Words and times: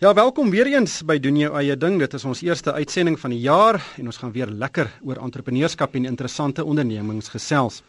Ja, 0.00 0.14
welkom 0.14 0.48
weer 0.48 0.64
eens 0.64 1.02
by 1.04 1.18
doen 1.20 1.36
jou 1.36 1.50
eie 1.60 1.74
ding. 1.76 1.98
Dit 2.00 2.14
is 2.16 2.22
ons 2.24 2.40
eerste 2.40 2.72
uitsending 2.72 3.18
van 3.20 3.34
die 3.34 3.42
jaar 3.44 3.76
en 4.00 4.06
ons 4.08 4.16
gaan 4.16 4.30
weer 4.32 4.48
lekker 4.48 4.88
oor 5.04 5.18
entrepreneurskap 5.20 5.98
en 5.98 6.06
interessante 6.08 6.64
ondernemings 6.64 7.28
gesels. 7.28 7.82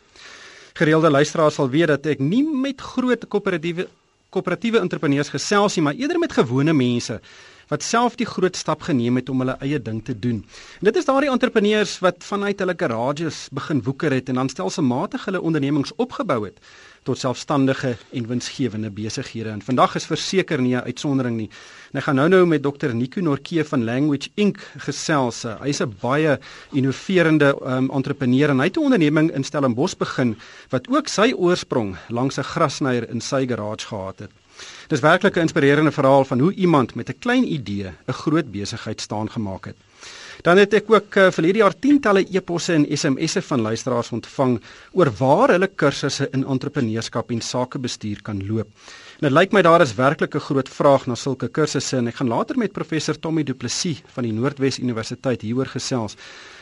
Gereelde 0.75 1.07
luisteraars 1.07 1.55
sal 1.55 1.71
weet 1.71 1.87
dat 1.93 2.09
ek 2.11 2.19
nie 2.19 2.43
met 2.43 2.83
groot 2.83 3.23
koöperatiewe 3.31 3.87
koöperatiewe 4.31 4.79
entrepreneurs 4.83 5.31
gesels 5.31 5.75
nie, 5.75 5.85
maar 5.87 5.95
eerder 5.95 6.19
met 6.19 6.35
gewone 6.35 6.75
mense 6.75 7.21
wat 7.71 7.83
self 7.87 8.19
die 8.19 8.27
groot 8.27 8.59
stap 8.59 8.83
geneem 8.83 9.15
het 9.21 9.31
om 9.31 9.45
hulle 9.45 9.55
eie 9.63 9.79
ding 9.79 10.03
te 10.03 10.11
doen. 10.11 10.43
En 10.83 10.87
dit 10.91 10.99
is 10.99 11.07
daardie 11.07 11.31
entrepreneurs 11.31 11.97
wat 12.03 12.23
vanuit 12.27 12.59
hulle 12.59 12.75
garages 12.75 13.45
begin 13.55 13.79
woeker 13.87 14.11
het 14.11 14.27
en 14.27 14.43
dan 14.43 14.51
stelselmatig 14.51 15.29
hulle 15.31 15.39
ondernemings 15.39 15.95
opgebou 15.95 16.43
het 16.49 16.59
tot 17.03 17.17
selfstandige 17.17 17.95
en 18.11 18.27
winsgewende 18.27 18.91
besighede. 18.91 19.49
En 19.49 19.61
vandag 19.61 19.95
is 19.95 20.05
verseker 20.05 20.61
nie 20.61 20.75
'n 20.75 20.85
uitsondering 20.85 21.37
nie. 21.37 21.49
En 21.91 21.99
ek 21.99 22.03
gaan 22.03 22.15
nou-nou 22.15 22.45
met 22.45 22.63
Dr 22.63 22.93
Nico 22.93 23.21
Norke 23.21 23.65
van 23.65 23.83
Language 23.83 24.29
Inc 24.35 24.57
gesels. 24.77 25.43
Hy's 25.61 25.81
'n 25.81 25.95
baie 26.01 26.39
innoverende 26.71 27.57
um, 27.65 27.89
entrepreneur 27.91 28.49
en 28.49 28.59
hy 28.59 28.65
het 28.65 28.77
'n 28.77 28.83
onderneming 28.83 29.31
in 29.31 29.43
Stellenbosch 29.43 29.97
begin 29.97 30.37
wat 30.69 30.87
ook 30.89 31.07
sy 31.07 31.33
oorsprong 31.33 31.97
langs 32.09 32.37
'n 32.37 32.43
grasnyer 32.43 33.09
in 33.09 33.21
sy 33.21 33.45
garage 33.47 33.87
gehad 33.87 34.19
het. 34.19 34.40
Dis 34.91 34.99
werklik 34.99 35.37
'n 35.37 35.47
inspirerende 35.47 35.91
verhaal 35.91 36.25
van 36.25 36.39
hoe 36.39 36.53
iemand 36.53 36.95
met 36.95 37.09
'n 37.09 37.19
klein 37.19 37.53
idee 37.53 37.91
'n 38.07 38.13
groot 38.13 38.51
besigheid 38.51 39.01
staan 39.01 39.29
gemaak 39.31 39.65
het. 39.65 39.75
Dan 40.41 40.57
het 40.57 40.73
ek 40.73 40.91
ook 40.91 41.15
uh, 41.15 41.31
vir 41.31 41.43
hierdie 41.43 41.61
jaar 41.61 41.79
tientalle 41.79 42.25
e-posse 42.31 42.73
en 42.73 42.85
SMS'e 42.97 43.41
van 43.41 43.61
luisteraars 43.61 44.11
ontvang 44.11 44.61
oor 44.91 45.11
waar 45.17 45.49
hulle 45.49 45.67
kursusse 45.67 46.27
in 46.31 46.45
entrepreneurskap 46.45 47.31
en 47.31 47.41
sakebestuur 47.41 48.21
kan 48.21 48.47
loop. 48.47 48.67
Dit 49.21 49.29
lyk 49.29 49.51
my 49.53 49.61
daar 49.61 49.83
is 49.83 49.91
werklik 49.93 50.33
'n 50.33 50.39
groot 50.41 50.69
vraag 50.69 51.05
na 51.05 51.15
sulke 51.15 51.47
kursusse 51.47 51.97
en 51.97 52.07
ek 52.07 52.15
gaan 52.15 52.27
later 52.27 52.57
met 52.57 52.71
professor 52.71 53.19
Tommy 53.19 53.43
Du 53.43 53.53
Plessis 53.53 54.01
van 54.13 54.23
die 54.23 54.31
Noordwes 54.33 54.79
Universiteit 54.79 55.41
hieroor 55.41 55.65
gesels. 55.67 56.15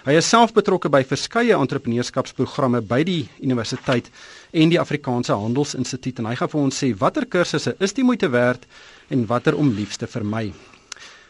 Hy 0.03 0.11
is 0.11 0.29
self 0.29 0.53
betrokke 0.53 0.89
by 0.89 1.03
verskeie 1.03 1.55
entrepreneurskapsprogramme 1.55 2.81
by 2.81 3.03
die 3.03 3.29
universiteit 3.41 4.11
en 4.51 4.69
die 4.69 4.79
Afrikaanse 4.79 5.33
Handelsinstituut 5.33 6.19
en 6.19 6.25
hy 6.25 6.35
gaan 6.35 6.49
vir 6.49 6.61
ons 6.61 6.83
sê 6.83 6.97
watter 6.97 7.25
kursusse 7.25 7.75
is 7.79 7.93
die 7.93 8.03
moeite 8.03 8.29
werd 8.29 8.67
en 9.09 9.25
watter 9.25 9.55
om 9.55 9.69
liefste 9.69 10.07
vir 10.07 10.25
my. 10.25 10.51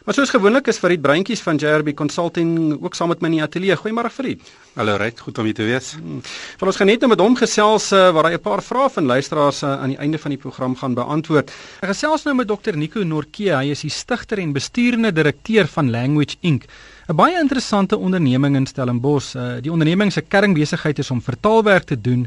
Maar 0.00 0.16
soos 0.16 0.30
gewoonlik 0.32 0.68
is 0.72 0.78
Farid 0.80 1.02
Breintjies 1.04 1.42
van 1.44 1.58
JRB 1.60 1.92
Consulting 1.92 2.78
ook 2.80 2.94
saam 2.96 3.10
met 3.12 3.20
my 3.20 3.28
in 3.28 3.34
die 3.34 3.42
ateljee. 3.44 3.76
Goeiemôre 3.76 4.08
Farid. 4.08 4.46
Hallo 4.78 4.94
Ryk, 4.96 5.18
goed 5.26 5.38
om 5.38 5.44
hier 5.44 5.56
te 5.58 5.66
wees. 5.68 5.90
Hmm. 5.98 6.22
Van 6.56 6.70
ons 6.70 6.78
gaan 6.80 6.88
net 6.88 7.02
nou 7.04 7.10
met 7.12 7.20
hom 7.20 7.36
gesels 7.36 7.90
uh, 7.92 8.06
waar 8.16 8.30
hy 8.30 8.38
'n 8.38 8.40
paar 8.40 8.62
vrae 8.64 8.88
van 8.94 9.04
luisteraars 9.04 9.60
uh, 9.62 9.74
aan 9.76 9.92
die 9.92 9.98
einde 10.00 10.18
van 10.18 10.32
die 10.32 10.40
program 10.40 10.76
gaan 10.76 10.94
beantwoord. 10.96 11.52
Ek 11.84 11.92
gesels 11.92 12.24
nou 12.24 12.34
met 12.34 12.48
Dr 12.48 12.76
Nico 12.80 13.04
Norke. 13.04 13.52
Hy 13.52 13.76
is 13.76 13.84
die 13.84 13.92
stigter 13.92 14.40
en 14.40 14.56
besturende 14.56 15.12
direkteur 15.12 15.68
van 15.68 15.90
Language 15.90 16.36
Inc. 16.40 16.64
'n 17.08 17.16
Baie 17.16 17.36
interessante 17.36 17.98
onderneming 17.98 18.56
in 18.56 18.66
Stellenbosch. 18.66 19.34
Uh, 19.36 19.60
die 19.60 19.72
onderneming 19.72 20.12
se 20.12 20.22
kernbesigheid 20.22 20.98
is 20.98 21.10
om 21.10 21.20
vertaalwerk 21.20 21.84
te 21.84 22.00
doen 22.00 22.26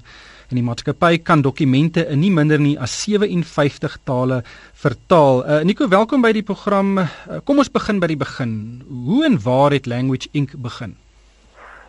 en 0.53 0.59
die 0.61 0.65
maatskappy 0.65 1.17
kan 1.25 1.41
dokumente 1.41 2.05
in 2.13 2.21
nie 2.21 2.31
minder 2.31 2.61
nie 2.61 2.75
as 2.77 2.93
57 3.01 3.97
tale 4.05 4.43
vertaal. 4.83 5.41
Uh, 5.41 5.61
Nico, 5.65 5.87
welkom 5.89 6.21
by 6.21 6.29
die 6.35 6.45
program. 6.45 6.99
Uh, 7.01 7.39
kom 7.47 7.63
ons 7.63 7.73
begin 7.73 8.01
by 8.03 8.11
die 8.11 8.19
begin. 8.21 8.53
Hoe 9.07 9.23
en 9.25 9.39
waar 9.41 9.73
het 9.73 9.89
Language 9.89 10.29
Inc 10.37 10.53
begin? 10.61 10.93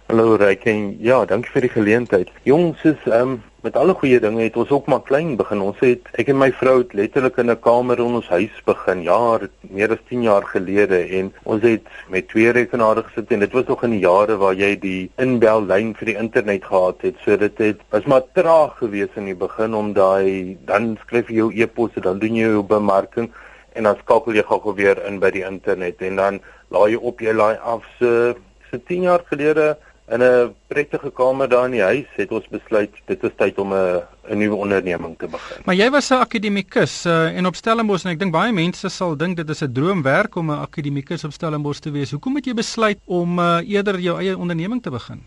Hallo 0.06 0.36
Ryking. 0.36 0.98
Ja, 1.00 1.22
dankie 1.24 1.48
vir 1.48 1.64
die 1.64 1.70
geleentheid. 1.72 2.28
Jongs, 2.44 2.82
is 2.84 3.06
ehm 3.08 3.30
um, 3.30 3.36
met 3.64 3.76
alle 3.80 3.94
goeie 3.96 4.18
dinge 4.20 4.42
het 4.42 4.56
ons 4.60 4.68
ook 4.76 4.86
maar 4.92 5.00
klein 5.00 5.30
begin. 5.40 5.62
Ons 5.64 5.78
het 5.80 6.10
ek 6.20 6.28
en 6.28 6.36
my 6.36 6.50
vrou 6.52 6.74
het 6.82 6.92
letterlik 6.92 7.38
in 7.40 7.50
'n 7.50 7.60
kamer 7.64 8.02
in 8.04 8.18
ons 8.18 8.28
huis 8.28 8.58
begin. 8.66 9.00
Ja, 9.02 9.38
meer 9.62 9.94
as 9.96 10.02
10 10.08 10.26
jaar 10.28 10.44
gelede 10.44 10.98
en 11.18 11.32
ons 11.44 11.62
het 11.62 11.88
met 12.08 12.28
twee 12.28 12.52
rekenaare 12.52 13.02
gesit 13.06 13.32
en 13.32 13.40
dit 13.40 13.52
was 13.52 13.64
nog 13.66 13.84
in 13.84 13.90
die 13.96 14.02
jare 14.04 14.36
waar 14.36 14.52
jy 14.54 14.76
die 14.76 15.10
inbellyn 15.16 15.94
vir 15.94 16.06
die 16.06 16.18
internet 16.24 16.64
gehad 16.64 17.00
het. 17.00 17.16
So 17.24 17.36
dit 17.36 17.58
het 17.58 17.80
was 17.90 18.04
maar 18.04 18.28
traag 18.34 18.76
geweest 18.78 19.16
in 19.16 19.24
die 19.24 19.34
begin 19.46 19.74
om 19.74 19.92
daai 19.92 20.58
dan 20.66 20.98
skryf 21.00 21.28
jy 21.28 21.36
jou 21.36 21.50
e-posse, 21.54 22.00
dan 22.00 22.18
doen 22.18 22.36
jy 22.36 22.52
jou 22.52 22.62
bemarking 22.62 23.32
en 23.72 23.82
dan 23.82 23.96
skakel 24.04 24.34
jy 24.34 24.42
gou 24.42 24.74
weer 24.74 25.00
in 25.06 25.18
by 25.18 25.30
die 25.30 25.48
internet 25.48 26.02
en 26.02 26.16
dan 26.16 26.40
laai 26.68 26.90
jy 26.90 27.00
op 27.00 27.20
jy 27.20 27.32
laai 27.32 27.56
af 27.56 27.82
so 27.98 28.34
so 28.70 28.78
10 28.78 29.02
jaar 29.02 29.24
gelede 29.32 29.76
In 30.06 30.20
'n 30.20 30.54
prettige 30.66 31.10
kamer 31.10 31.48
daar 31.48 31.64
in 31.64 31.70
die 31.70 31.82
huis 31.82 32.08
het 32.16 32.32
ons 32.32 32.48
besluit 32.48 32.90
dit 33.06 33.22
is 33.24 33.30
tyd 33.36 33.58
om 33.58 33.72
'n 33.72 34.02
'n 34.28 34.38
nuwe 34.38 34.54
onderneming 34.54 35.18
te 35.18 35.26
begin. 35.26 35.62
Maar 35.64 35.74
jy 35.74 35.90
was 35.90 36.10
'n 36.10 36.20
akademikus 36.20 37.06
uh, 37.06 37.36
en 37.36 37.46
op 37.46 37.54
Stellenbosch 37.54 38.04
en 38.04 38.10
ek 38.10 38.18
dink 38.18 38.32
baie 38.32 38.52
mense 38.52 38.88
sal 38.88 39.16
dink 39.16 39.36
dit 39.36 39.48
is 39.48 39.62
'n 39.62 39.72
droomwerk 39.72 40.36
om 40.36 40.50
'n 40.50 40.60
akademikus 40.60 41.24
op 41.24 41.32
Stellenbosch 41.32 41.80
te 41.80 41.90
wees. 41.90 42.10
Hoekom 42.10 42.34
het 42.34 42.44
jy 42.44 42.54
besluit 42.54 42.98
om 43.04 43.38
uh, 43.38 43.60
eerder 43.64 43.98
jou 43.98 44.18
eie 44.18 44.38
onderneming 44.38 44.82
te 44.82 44.90
begin? 44.90 45.22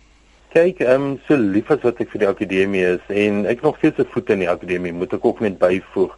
Kyk, 0.54 0.80
ehm 0.80 1.02
um, 1.02 1.20
so 1.28 1.36
lief 1.36 1.72
as 1.72 1.82
wat 1.82 2.00
ek 2.00 2.10
vir 2.10 2.20
die 2.20 2.28
akademie 2.30 2.86
is 2.86 3.04
en 3.08 3.46
ek 3.46 3.62
nog 3.62 3.78
steeds 3.78 3.98
'n 3.98 4.08
voet 4.14 4.30
in 4.30 4.40
die 4.40 4.50
akademie, 4.50 4.94
moet 4.94 5.14
ek 5.14 5.26
ook 5.26 5.40
net 5.40 5.58
byvoeg. 5.58 6.18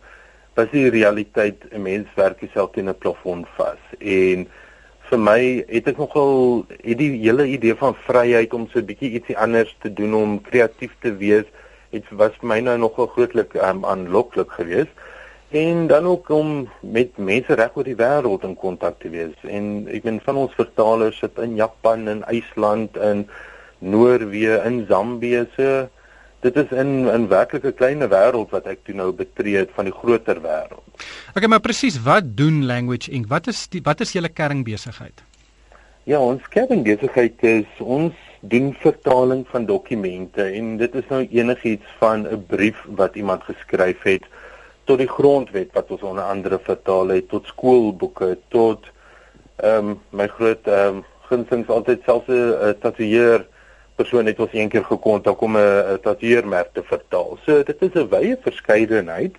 Was 0.53 0.67
die 0.71 0.89
realiteit 0.89 1.63
'n 1.71 1.81
mens 1.81 2.07
werk 2.15 2.39
jouself 2.39 2.71
teen 2.71 2.89
'n 2.89 2.97
plafon 2.97 3.45
vas 3.55 3.79
en 3.99 4.47
vir 5.09 5.19
my 5.19 5.39
het 5.67 5.87
ek 5.87 5.97
nogal 5.97 6.65
het 6.83 6.97
die 6.97 7.11
hele 7.17 7.47
idee 7.49 7.75
van 7.75 7.95
vryheid 8.07 8.53
om 8.53 8.67
so 8.69 8.79
'n 8.79 8.85
bietjie 8.85 9.11
ietsie 9.17 9.37
anders 9.37 9.75
te 9.81 9.93
doen 9.93 10.13
om 10.13 10.41
kreatief 10.41 10.93
te 11.01 11.15
wees 11.15 11.45
het 11.91 12.09
was 12.11 12.35
vir 12.39 12.49
my 12.51 12.59
nou 12.61 12.77
nogal 12.77 13.07
grootlik 13.13 13.55
um, 13.57 13.85
aanloklik 13.85 14.51
geweest. 14.51 14.93
En 15.49 15.87
dan 15.87 16.05
ook 16.05 16.29
om 16.29 16.69
met 16.79 17.17
mense 17.17 17.53
reg 17.53 17.77
oor 17.77 17.87
die 17.87 17.97
wêreld 17.97 18.43
in 18.45 18.55
kontak 18.55 18.99
te 19.01 19.09
wees. 19.09 19.33
En 19.41 19.87
ek 19.89 20.03
ben 20.05 20.19
van 20.21 20.37
ons 20.37 20.53
vertalers 20.53 21.17
sit 21.17 21.39
in 21.41 21.55
Japan 21.57 22.07
en 22.07 22.21
IJsland 22.29 22.97
en 22.97 23.25
Noorwe 23.79 24.59
in 24.65 24.85
Zambië 24.89 25.47
so 25.55 25.87
dit 26.41 26.55
is 26.55 26.71
in 26.71 27.07
'n 27.07 27.27
werklike 27.27 27.71
klein 27.71 27.99
wêreld 28.09 28.49
wat 28.49 28.65
ek 28.65 28.79
toe 28.83 28.95
nou 28.95 29.11
betree 29.11 29.57
het 29.57 29.69
van 29.75 29.85
die 29.85 29.93
groter 29.93 30.41
wêreld. 30.41 30.87
Okay, 31.35 31.47
maar 31.47 31.59
presies 31.59 32.01
wat 32.01 32.23
doen 32.37 32.65
Language 32.65 33.11
Inc? 33.11 33.27
Wat 33.27 33.47
is 33.47 33.67
die 33.67 33.81
wat 33.83 33.99
is 34.01 34.11
julle 34.11 34.29
kernbesigheid? 34.29 35.23
Ja, 36.03 36.19
ons 36.19 36.47
kernbesigheid 36.49 37.43
is 37.43 37.67
ons 37.79 38.13
doen 38.39 38.73
vertaling 38.79 39.45
van 39.51 39.65
dokumente 39.65 40.43
en 40.43 40.77
dit 40.77 40.95
is 40.95 41.07
nou 41.09 41.27
enigiets 41.27 41.85
van 41.99 42.27
'n 42.27 42.45
brief 42.47 42.85
wat 42.95 43.15
iemand 43.15 43.43
geskryf 43.43 44.03
het 44.03 44.23
tot 44.83 44.97
die 44.97 45.07
grondwet 45.07 45.73
wat 45.73 45.91
ons 45.91 46.01
onder 46.01 46.23
andere 46.23 46.59
vertaal 46.63 47.07
het 47.07 47.29
tot 47.29 47.45
skoolboeke 47.45 48.37
tot 48.47 48.87
ehm 49.55 49.89
um, 49.89 49.99
my 50.09 50.27
groot 50.27 50.67
ehm 50.67 50.95
um, 50.95 51.03
gunstelings 51.29 51.69
altyd 51.69 52.01
selfs 52.05 52.27
'n 52.27 52.75
tatoeëer 52.79 53.45
persoon 53.99 54.29
het 54.31 54.39
ons 54.39 54.55
eendag 54.55 54.87
gekontak 54.87 55.41
om 55.41 55.57
'n 55.57 55.99
tatoeëermerk 56.05 56.73
te 56.73 56.83
vertaal. 56.83 57.37
So 57.45 57.63
dit 57.63 57.81
is 57.87 57.93
'n 57.95 58.09
wye 58.13 58.37
verskeidenheid. 58.47 59.35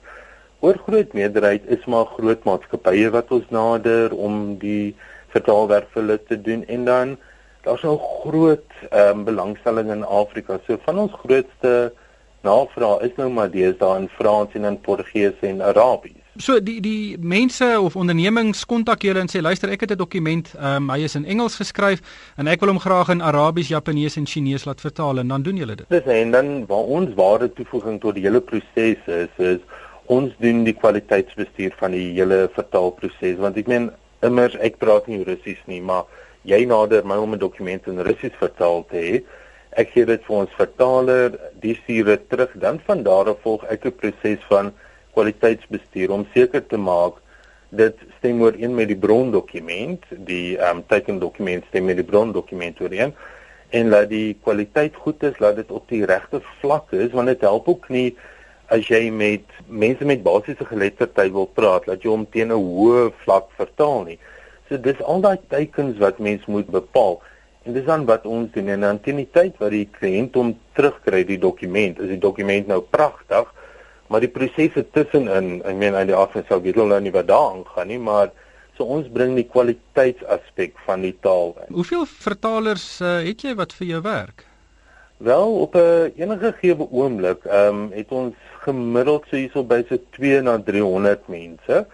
Oor 0.60 0.76
groot 0.86 1.12
meerderheid 1.12 1.62
is 1.66 1.84
maar 1.86 2.06
groot 2.16 2.44
maatskappye 2.44 3.10
wat 3.10 3.30
ons 3.32 3.48
nader 3.48 4.12
om 4.12 4.58
die 4.58 4.94
vertaalwerk 5.32 5.88
vir 5.92 6.02
hulle 6.02 6.18
te 6.28 6.36
doen 6.40 6.64
en 6.66 6.84
dan 6.84 7.16
daar's 7.64 7.82
nou 7.82 7.96
groot 7.98 8.72
ehm 8.90 9.18
um, 9.18 9.24
belangstelling 9.24 9.90
in 9.90 10.04
Afrika. 10.04 10.58
So 10.66 10.78
van 10.84 10.98
ons 10.98 11.12
grootste 11.24 11.92
navraag 12.42 13.00
is 13.00 13.16
nou 13.16 13.28
maar 13.30 13.50
deesdae 13.50 14.00
in 14.00 14.08
Frans 14.08 14.54
en 14.54 14.64
in 14.64 14.80
Portugees 14.80 15.40
en 15.40 15.62
Arabies. 15.62 16.29
So 16.38 16.60
die 16.62 16.78
die 16.80 17.16
mense 17.18 17.66
of 17.80 17.96
ondernemings 17.98 18.62
kontak 18.70 19.02
julle 19.02 19.18
en 19.18 19.28
sê 19.30 19.40
luister 19.42 19.70
ek 19.74 19.80
het 19.80 19.90
'n 19.90 19.98
dokument, 19.98 20.54
um, 20.62 20.88
hy 20.90 21.02
is 21.02 21.16
in 21.16 21.24
Engels 21.24 21.56
geskryf 21.56 22.00
en 22.36 22.46
ek 22.46 22.60
wil 22.60 22.68
hom 22.68 22.78
graag 22.78 23.08
in 23.08 23.20
Arabies, 23.20 23.68
Japanees 23.68 24.16
en 24.16 24.26
Chinees 24.26 24.64
laat 24.64 24.80
vertaal 24.80 25.18
en 25.18 25.28
dan 25.28 25.42
doen 25.42 25.56
julle 25.56 25.74
dit. 25.74 25.88
Dis 25.88 26.06
en 26.06 26.30
dan 26.30 26.66
waar 26.66 26.86
ons 26.86 27.14
ware 27.14 27.52
toevoeging 27.52 28.00
tot 28.00 28.14
die 28.14 28.22
hele 28.22 28.40
proses 28.40 28.98
is 29.06 29.28
is 29.38 29.58
ons 30.06 30.32
doen 30.38 30.64
die 30.64 30.72
kwaliteitsbestuur 30.72 31.74
van 31.78 31.90
die 31.90 32.12
hele 32.12 32.48
vertaalproses 32.54 33.36
want 33.38 33.56
ek 33.56 33.66
meen 33.66 33.90
immers 34.22 34.54
ek 34.60 34.78
praat 34.78 35.06
nie 35.06 35.24
Russies 35.24 35.62
nie, 35.66 35.80
maar 35.80 36.04
jy 36.44 36.64
nader 36.64 37.04
my 37.04 37.16
om 37.16 37.34
'n 37.34 37.38
dokument 37.38 37.86
in 37.86 37.98
Russies 37.98 38.38
vertaal 38.38 38.86
te 38.90 38.96
hê. 38.96 39.22
Ek 39.76 39.90
gee 39.90 40.04
dit 40.04 40.22
vir 40.24 40.36
ons 40.36 40.50
vertaler, 40.56 41.38
die 41.60 41.74
stuur 41.74 42.04
dit 42.04 42.28
terug, 42.28 42.50
dan 42.54 42.80
van 42.86 43.02
daar 43.02 43.28
af 43.28 43.42
volg 43.42 43.64
ek 43.64 43.84
'n 43.84 43.92
proses 43.92 44.38
van 44.48 44.72
kwaliteitsbestuur 45.20 46.16
om 46.16 46.24
seker 46.34 46.64
te 46.66 46.80
maak 46.80 47.20
dit 47.70 48.00
stem 48.18 48.40
ooreen 48.42 48.74
met 48.74 48.88
die 48.90 48.98
brondokument, 48.98 50.02
die 50.26 50.56
ehm 50.58 50.80
um, 50.80 50.86
tekendokument 50.90 51.68
stem 51.68 51.86
met 51.86 52.00
die 52.00 52.08
brondokument 52.08 52.80
ooreen 52.82 53.14
en 53.70 53.92
laat 53.92 54.08
die 54.10 54.34
kwaliteit 54.42 54.96
goed 54.98 55.22
is, 55.22 55.38
laat 55.38 55.60
dit 55.60 55.70
op 55.70 55.86
die 55.92 56.02
regte 56.08 56.40
vlak 56.58 56.90
is 56.96 57.12
want 57.14 57.30
dit 57.30 57.46
help 57.46 57.68
ook 57.70 57.88
nie 57.94 58.08
as 58.70 58.86
jy 58.86 59.08
met 59.14 59.46
mense 59.66 60.06
met 60.06 60.22
basiese 60.22 60.66
geletterdheid 60.66 61.32
wil 61.34 61.48
praat, 61.50 61.86
dat 61.90 62.04
jy 62.04 62.10
hom 62.10 62.26
teen 62.30 62.52
'n 62.54 62.58
hoë 62.58 63.10
vlak 63.24 63.50
vertaal 63.58 64.04
nie. 64.06 64.18
So 64.68 64.78
dis 64.78 65.02
al 65.02 65.20
daai 65.20 65.38
tekens 65.48 65.98
wat 65.98 66.18
mens 66.18 66.46
moet 66.46 66.70
bepaal. 66.70 67.20
En 67.66 67.72
dis 67.74 67.84
dan 67.84 68.06
wat 68.06 68.26
ons 68.26 68.50
doen 68.52 68.68
en 68.68 68.80
dan 68.80 69.00
teen 69.00 69.16
die 69.16 69.30
tyd 69.32 69.58
wat 69.58 69.70
die 69.70 69.88
kliënt 69.98 70.34
hom 70.34 70.54
terugkry 70.74 71.24
die 71.24 71.38
dokument, 71.38 71.98
is 71.98 72.08
die 72.08 72.18
dokument 72.18 72.66
nou 72.66 72.80
pragtig 72.80 73.50
maar 74.10 74.20
die 74.20 74.32
prosesse 74.34 74.82
tussenin, 74.90 75.60
ek 75.62 75.76
meen 75.78 75.94
aan 75.94 76.10
die 76.10 76.18
af 76.18 76.34
en 76.34 76.44
sou 76.48 76.58
weet 76.60 76.74
hulle 76.74 76.96
nou 76.96 77.00
nie 77.06 77.14
wat 77.14 77.30
daar 77.30 77.54
aangaan 77.54 77.92
nie, 77.92 77.98
maar 77.98 78.34
So 78.80 78.86
ons 78.88 79.10
bring 79.12 79.34
die 79.36 79.44
kwaliteitsaspek 79.44 80.78
van 80.86 81.02
die 81.04 81.12
taal 81.20 81.50
in. 81.60 81.74
Hoeveel 81.76 82.06
vertalers 82.08 82.86
uh, 83.04 83.18
het 83.26 83.42
jy 83.44 83.50
wat 83.58 83.74
vir 83.76 83.90
jou 83.90 83.98
werk? 84.06 84.46
Wel, 85.20 85.50
op 85.64 85.76
'n 85.76 86.14
enige 86.16 86.52
gegeewe 86.54 86.86
oomblik, 86.88 87.44
ehm 87.44 87.82
um, 87.82 87.82
het 87.92 88.08
ons 88.08 88.36
gemiddeld 88.64 89.26
so 89.28 89.36
hierso 89.36 89.64
by 89.64 89.82
so 89.88 90.00
2 90.16 90.40
na 90.40 90.56
300 90.56 91.28
mense. 91.28 91.84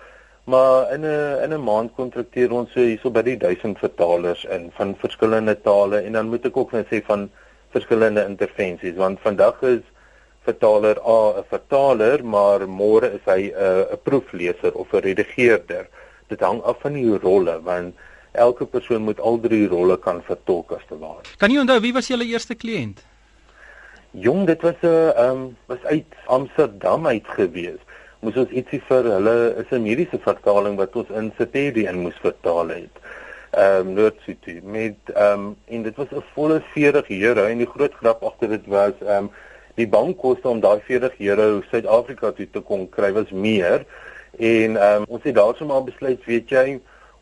Maar 0.44 0.92
in 0.94 1.02
'n 1.02 1.42
in 1.42 1.52
'n 1.58 1.64
maand 1.64 1.90
kontrakteer 1.96 2.52
ons 2.52 2.70
so 2.72 2.80
hierso 2.80 3.10
by 3.10 3.22
die 3.22 3.36
1000 3.36 3.78
vertalers 3.78 4.44
in 4.44 4.70
van 4.78 4.94
verskillende 4.94 5.60
tale 5.60 6.00
en 6.06 6.12
dan 6.12 6.28
moet 6.28 6.46
ek 6.46 6.56
ook 6.56 6.72
net 6.72 6.86
sê 6.86 7.02
van 7.02 7.30
verskillende 7.74 8.24
intervensies 8.24 8.94
want 8.96 9.18
vandag 9.20 9.62
is 9.62 9.82
vertaler 10.46 10.98
A 11.02 11.20
'n 11.40 11.44
vertaler, 11.50 12.24
maar 12.24 12.66
môre 12.66 13.12
is 13.18 13.24
hy 13.26 13.52
'n 13.52 13.86
'n 13.92 14.00
proefleser 14.02 14.72
of 14.74 14.92
'n 14.92 15.02
redigeerder. 15.08 15.86
Dit 16.28 16.40
hang 16.40 16.62
af 16.62 16.80
van 16.80 16.92
die 16.92 17.18
rolle 17.18 17.60
want 17.62 17.94
elke 18.32 18.66
persoon 18.66 19.02
moet 19.02 19.20
al 19.20 19.40
drie 19.40 19.66
rolle 19.68 19.96
kan 19.98 20.22
vertolk 20.22 20.72
as 20.72 20.84
te 20.88 20.98
ware. 20.98 21.24
Kan 21.38 21.50
jy 21.50 21.60
onthou 21.60 21.80
wie 21.80 21.92
was 21.92 22.08
julle 22.08 22.26
eerste 22.28 22.54
kliënt? 22.54 23.04
Jong, 24.10 24.46
dit 24.46 24.62
was 24.62 24.80
'n 24.82 24.86
ehm 24.86 25.30
um, 25.30 25.56
was 25.66 25.82
uit 25.82 26.12
Amsterdam 26.26 27.06
uit 27.06 27.28
gewees. 27.28 27.80
Moes 28.20 28.36
ons 28.36 28.50
ietsie 28.50 28.80
vir 28.88 29.04
hulle 29.04 29.54
is 29.60 29.70
'n 29.70 29.82
mediese 29.82 30.18
vertaling 30.18 30.76
wat 30.76 30.96
ons 30.96 31.08
in 31.08 31.32
Sepedi 31.38 31.86
in 31.86 32.00
moes 32.00 32.18
vertaal 32.20 32.68
het. 32.68 32.94
Ehm 33.50 33.86
um, 33.86 33.92
Noord-City 33.92 34.60
met 34.62 34.96
ehm 35.14 35.32
um, 35.32 35.56
en 35.64 35.82
dit 35.82 35.96
was 35.96 36.10
'n 36.10 36.24
volle 36.34 36.62
40 36.72 37.08
euro 37.08 37.44
en 37.44 37.58
die 37.58 37.72
groot 37.74 37.94
grap 37.94 38.22
agter 38.22 38.48
dit 38.48 38.66
was 38.66 38.92
ehm 39.00 39.24
um, 39.24 39.30
die 39.76 39.88
bankkoste 39.88 40.48
om 40.48 40.60
daai 40.60 40.80
40 40.86 41.18
euro 41.28 41.62
Suid-Afrika 41.70 42.32
toe 42.36 42.48
te 42.52 42.62
kon 42.64 42.86
kry 42.88 43.12
was 43.16 43.30
meer 43.30 43.84
en 44.38 44.76
um, 44.76 45.04
ons 45.08 45.24
het 45.24 45.36
daarsoom 45.36 45.72
besluit, 45.84 46.20
weet 46.28 46.52
jy, 46.52 46.66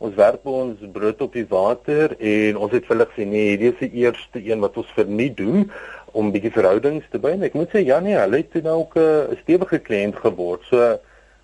ons 0.02 0.14
werk 0.18 0.42
by 0.44 0.54
ons 0.64 0.86
brood 0.94 1.20
op 1.24 1.34
die 1.34 1.46
water 1.50 2.14
en 2.18 2.58
ons 2.58 2.72
het 2.74 2.86
hulle 2.90 3.06
gesê 3.10 3.26
nee, 3.28 3.52
hierdie 3.52 3.70
is 3.72 3.82
die 3.82 4.04
eerste 4.04 4.42
een 4.42 4.62
wat 4.64 4.76
ons 4.80 4.90
vir 4.96 5.06
nie 5.08 5.30
doen 5.34 5.68
om 6.14 6.32
bietjie 6.34 6.52
verhoudings 6.54 7.06
te 7.10 7.18
bou. 7.22 7.32
Ek 7.46 7.56
moet 7.58 7.72
sê 7.74 7.84
ja 7.84 8.00
nee, 8.02 8.16
hulle 8.18 8.42
het 8.42 8.58
nou 8.62 8.80
ook 8.84 8.98
'n 8.98 9.38
stewige 9.42 9.78
kliënt 9.78 10.18
geword. 10.22 10.62
So 10.70 10.98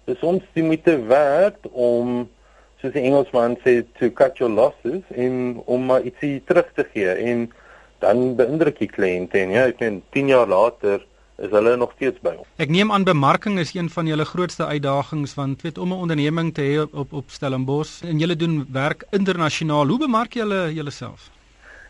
dis 0.07 0.23
ons 0.23 0.43
die 0.55 0.67
moeite 0.67 0.99
werd 1.07 1.67
om 1.73 2.29
soos 2.81 2.93
die 2.93 3.07
Engelsman 3.07 3.57
sê 3.65 3.83
to 3.99 4.11
cut 4.11 4.39
your 4.39 4.53
losses 4.53 5.03
en 5.15 5.63
om 5.67 5.87
maar 5.87 6.03
ietsie 6.03 6.43
terug 6.47 6.71
te 6.75 6.87
gee 6.93 7.13
en 7.13 7.51
dan 8.01 8.37
beïndruk 8.37 8.79
die 8.79 8.91
kliënte 8.91 9.39
en 9.39 9.55
ja, 9.55 9.67
ek 9.71 9.81
meen 9.81 10.03
10 10.17 10.33
jaar 10.33 10.49
later 10.49 11.07
is 11.41 11.51
hulle 11.51 11.77
nog 11.77 11.93
steeds 11.97 12.21
by 12.21 12.35
ons. 12.37 12.49
Ek 12.61 12.73
neem 12.73 12.93
aan 12.93 13.07
bemarking 13.09 13.59
is 13.59 13.73
een 13.75 13.89
van 13.93 14.09
julle 14.11 14.27
grootste 14.29 14.67
uitdagings 14.67 15.35
want 15.39 15.63
weet 15.65 15.79
om 15.79 15.93
'n 15.93 16.03
onderneming 16.05 16.55
te 16.55 16.63
hê 16.63 16.81
op, 16.83 16.95
op 16.95 17.13
op 17.13 17.31
Stellenbosch 17.31 18.03
en 18.05 18.19
julle 18.19 18.37
doen 18.37 18.67
werk 18.73 19.05
internasionaal. 19.11 19.87
Hoe 19.87 19.99
bemark 19.99 20.33
julle 20.33 20.75
julleself? 20.75 21.31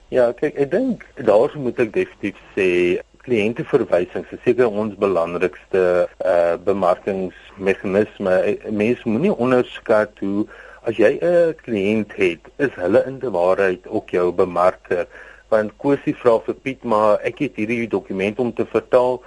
Ja, 0.08 0.32
kyk, 0.32 0.54
ek 0.54 0.70
dink 0.70 1.06
daar 1.14 1.50
moet 1.54 1.78
ek 1.78 1.92
definitief 1.92 2.38
sê 2.56 2.98
kliënteverwysings 3.24 4.30
is 4.32 4.42
seker 4.44 4.66
ons 4.66 4.94
belangrikste 4.98 6.08
uh 6.24 6.56
bemarkingsmeganisme. 6.64 8.58
Mense 8.70 9.08
moenie 9.08 9.34
onderskat 9.34 10.10
hoe 10.18 10.46
as 10.88 10.96
jy 10.96 11.18
'n 11.20 11.54
kliënt 11.64 12.12
het, 12.16 12.40
is 12.56 12.74
hulle 12.74 13.04
in 13.06 13.18
die 13.18 13.30
waarheid 13.30 13.86
ook 13.86 14.10
jou 14.10 14.32
bemarker. 14.32 15.06
Want 15.50 15.74
Kosie 15.82 16.14
vra 16.14 16.36
vir 16.46 16.54
Piet, 16.62 16.84
maar 16.86 17.18
ek 17.26 17.42
het 17.44 17.56
hierdie 17.58 17.88
dokument 17.90 18.38
om 18.38 18.52
te 18.54 18.66
vertaal. 18.70 19.18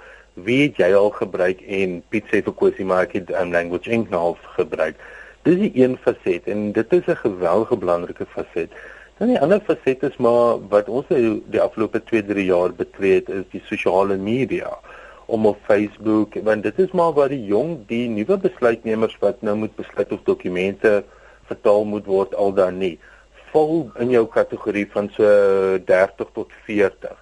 Wie 0.46 0.62
het 0.62 0.80
jy 0.80 0.88
al 0.96 1.12
gebruik 1.14 1.60
en 1.62 2.00
Piet 2.10 2.30
sê 2.32 2.40
vir 2.46 2.56
Kosie 2.56 2.86
maar 2.88 3.04
ek 3.04 3.18
het 3.20 3.30
um, 3.36 3.52
language 3.52 3.92
ink 3.92 4.10
nou 4.10 4.32
gebruik. 4.56 4.96
Dis 5.44 5.60
'n 5.60 5.70
een 5.74 5.96
faset 6.00 6.48
en 6.48 6.72
dit 6.72 6.92
is 6.92 7.06
'n 7.06 7.16
geweldige 7.16 7.76
belangrike 7.76 8.26
faset. 8.26 8.70
Dan 9.18 9.28
die 9.28 9.40
ander 9.40 9.60
faset 9.60 10.02
is 10.02 10.16
maar 10.16 10.58
wat 10.68 10.88
ons 10.88 11.06
nou 11.08 11.42
die 11.46 11.60
afgelope 11.60 12.00
2-3 12.10 12.46
jaar 12.48 12.72
betree 12.72 13.14
het 13.20 13.28
is 13.28 13.44
die 13.50 13.62
sosiale 13.64 14.16
media 14.16 14.72
om 15.26 15.46
op 15.46 15.58
Facebook 15.66 16.34
want 16.42 16.62
dit 16.62 16.78
is 16.78 16.90
maar 16.90 17.12
waar 17.12 17.28
die 17.28 17.44
jong 17.44 17.76
die 17.86 18.08
nuwe 18.08 18.36
besluitnemers 18.38 19.16
wat 19.20 19.42
nou 19.42 19.56
moet 19.56 19.76
besluit 19.76 20.12
of 20.12 20.24
dokumente 20.24 21.04
vertaal 21.46 21.84
moet 21.84 22.06
word 22.06 22.34
al 22.34 22.52
dan 22.52 22.78
nie 22.78 22.98
vol 23.54 23.90
in 24.02 24.10
jou 24.10 24.24
kategorie 24.26 24.86
van 24.92 25.10
so 25.14 25.24
30 25.86 26.32
tot 26.34 26.50
40 26.66 27.20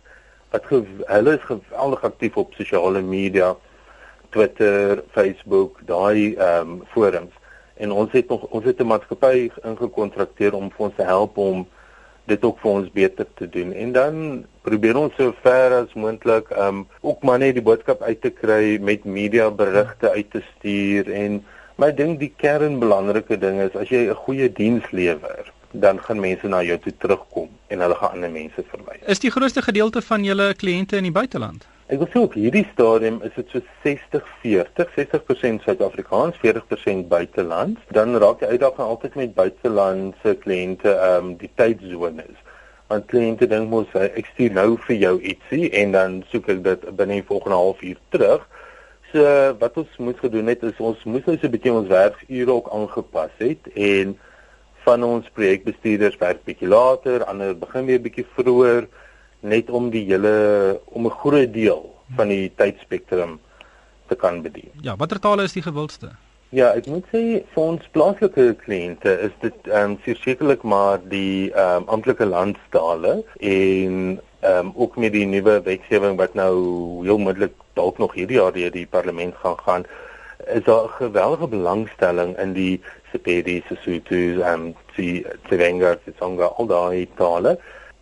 wat 0.52 0.69
hulle 0.69 1.37
is 1.37 1.44
geweldig 1.49 2.02
aktief 2.05 2.37
op 2.37 2.56
sosiale 2.56 3.00
media 3.05 3.55
Twitter, 4.32 5.02
Facebook, 5.12 5.81
daai 5.88 6.34
ehm 6.34 6.70
um, 6.73 6.82
forums. 6.93 7.32
En 7.76 7.93
ons 7.93 8.12
het 8.12 8.29
nog 8.29 8.44
ons 8.49 8.64
het 8.64 8.81
'n 8.81 8.87
maatskappy 8.87 9.50
ingekontrakteer 9.64 10.55
om 10.55 10.70
vir 10.70 10.84
ons 10.87 10.96
te 10.96 11.05
help 11.05 11.37
om 11.37 11.67
dit 12.25 12.44
ook 12.44 12.58
vir 12.58 12.70
ons 12.70 12.90
beter 12.93 13.26
te 13.35 13.49
doen. 13.49 13.73
En 13.73 13.93
dan 13.93 14.46
probeer 14.62 14.96
ons 14.96 15.14
so 15.17 15.35
ver 15.43 15.73
as 15.82 15.94
moontlik 15.94 16.50
um 16.56 16.87
ook 17.00 17.23
maar 17.23 17.38
net 17.38 17.55
die 17.55 17.69
boodskap 17.69 18.02
uit 18.02 18.20
te 18.20 18.31
kry 18.31 18.78
met 18.81 19.05
media 19.05 19.50
berigte 19.50 20.11
uit 20.11 20.31
te 20.31 20.43
stuur 20.56 21.11
en 21.12 21.44
my 21.76 21.90
ding 21.94 22.19
die 22.19 22.32
kernbelangrike 22.37 23.38
ding 23.38 23.61
is 23.61 23.76
as 23.76 23.88
jy 23.88 24.08
'n 24.08 24.23
goeie 24.25 24.52
diens 24.52 24.90
lewer 24.90 25.52
dan 25.73 26.01
gaan 26.01 26.21
mense 26.21 26.49
na 26.49 26.63
jou 26.63 26.79
toe 26.79 26.93
terugkom 26.99 27.49
en 27.67 27.81
hulle 27.81 27.95
gaan 27.95 28.17
ander 28.19 28.31
mense 28.31 28.65
verwys. 28.71 29.05
Is 29.07 29.23
die 29.23 29.31
grootste 29.31 29.63
gedeelte 29.63 30.03
van 30.03 30.25
julle 30.25 30.55
kliënte 30.55 30.97
in 30.97 31.09
die 31.09 31.15
buiteland? 31.15 31.67
Ek 31.93 31.99
wil 32.01 32.09
sê 32.09 32.21
op 32.25 32.37
hierdie 32.39 32.65
stadium 32.71 33.19
is 33.27 33.35
dit 33.37 33.51
so 33.53 33.61
60-40, 33.85 34.93
60% 34.95 35.65
Suid-Afrikaans, 35.67 36.39
40% 36.41 37.09
buiteland. 37.11 37.83
Dan 37.93 38.17
raak 38.23 38.41
die 38.41 38.49
uitdaging 38.49 38.87
altyd 38.87 39.19
met 39.21 39.35
buitelandse 39.37 40.37
kliënte, 40.45 40.95
ehm 40.95 41.33
um, 41.33 41.35
die 41.41 41.51
tydsones. 41.61 42.39
Want 42.89 43.11
kliënte 43.13 43.49
dink 43.49 43.69
mos 43.69 43.93
ek 44.01 44.31
stuur 44.33 44.57
nou 44.57 44.69
vir 44.87 44.97
jou 45.03 45.15
ietsie 45.21 45.69
en 45.83 45.93
dan 45.97 46.19
soek 46.33 46.49
ek 46.55 46.65
dit 46.65 46.89
binne 46.97 47.21
die 47.21 47.29
volgende 47.29 47.61
halfuur 47.61 48.01
terug. 48.15 48.49
So 49.13 49.29
wat 49.61 49.77
ons 49.77 49.97
moet 50.01 50.25
gedoen 50.25 50.49
het 50.49 50.65
is 50.65 50.81
ons 50.81 51.05
moet 51.05 51.27
nou 51.29 51.37
so 51.37 51.47
'n 51.47 51.55
bietjie 51.57 51.73
ons 51.73 51.93
werksure 51.93 52.53
ook 52.53 52.73
aangepas 52.73 53.37
het 53.37 53.69
en 53.75 54.17
van 54.84 55.05
ons 55.06 55.29
projekbestuurders 55.37 56.19
werk 56.19 56.44
bietjie 56.44 56.69
later, 56.69 57.25
ander 57.25 57.55
begin 57.58 57.87
weer 57.87 58.02
bietjie 58.02 58.26
vroeër 58.34 58.88
net 59.40 59.70
om 59.70 59.90
die 59.90 60.05
hele 60.06 60.81
om 60.84 61.06
'n 61.06 61.19
groot 61.23 61.52
deel 61.52 61.94
van 62.17 62.29
die 62.29 62.52
tydspektrum 62.56 63.40
te 64.08 64.14
kan 64.14 64.43
bedien. 64.43 64.70
Ja, 64.82 64.96
watter 64.96 65.20
tale 65.20 65.43
is 65.43 65.52
die 65.52 65.62
gewildste? 65.62 66.12
Ja, 66.52 66.75
ek 66.76 66.87
moet 66.87 67.06
sê 67.08 67.40
vir 67.55 67.62
ons 67.62 67.84
plaaslike 67.94 68.44
kliënte 68.61 69.12
is 69.25 69.32
dit 69.40 69.69
ehm 69.70 69.94
um, 69.96 70.17
sekerlik 70.20 70.62
maar 70.62 70.99
die 71.08 71.49
ehm 71.52 71.82
um, 71.82 71.88
amptelike 71.88 72.26
landstale 72.28 73.25
en 73.40 74.21
ehm 74.40 74.66
um, 74.66 74.73
ook 74.75 74.97
met 74.97 75.12
die 75.12 75.25
nuwe 75.26 75.62
wetgewing 75.64 76.18
wat 76.21 76.35
nou 76.35 76.52
heel 77.07 77.18
moontlik 77.18 77.54
dalk 77.73 77.99
nog 77.99 78.12
hierdie 78.14 78.37
jaar 78.37 78.52
deur 78.52 78.71
die 78.71 78.87
parlement 78.87 79.35
gaan 79.35 79.57
gaan 79.64 79.87
is 80.46 80.64
daar 80.64 80.84
'n 80.84 80.88
geweldige 80.88 81.49
belangstelling 81.49 82.38
in 82.38 82.52
die 82.52 82.80
Sepedi, 83.11 83.62
Sesotho, 83.68 84.42
ehm 84.42 84.61
um, 84.61 84.75
die 84.96 85.26
Tsevenga, 85.46 85.96
Tsonga, 86.16 86.44
al 86.44 86.66
daai 86.66 87.08
tale. 87.14 87.58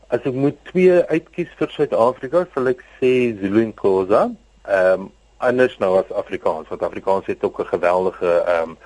As 0.09 0.21
ek 0.25 0.35
moet 0.35 0.57
twee 0.65 1.03
uitkies 1.07 1.51
vir 1.57 1.69
Suid-Afrika, 1.71 2.47
sal 2.55 2.67
ek 2.67 2.85
sê 3.01 3.37
Zulu 3.41 3.63
en 3.63 3.75
Xhosa. 3.75 4.31
Ehm 4.67 5.01
um, 5.01 5.11
anders 5.41 5.79
nou 5.79 5.99
as 5.99 6.13
Afrikaans, 6.13 6.69
want 6.69 6.83
Afrikaans 6.83 7.27
het 7.27 7.45
ook 7.45 7.61
'n 7.61 7.67
geweldige 7.67 8.33
ehm 8.47 8.71
um, 8.71 8.77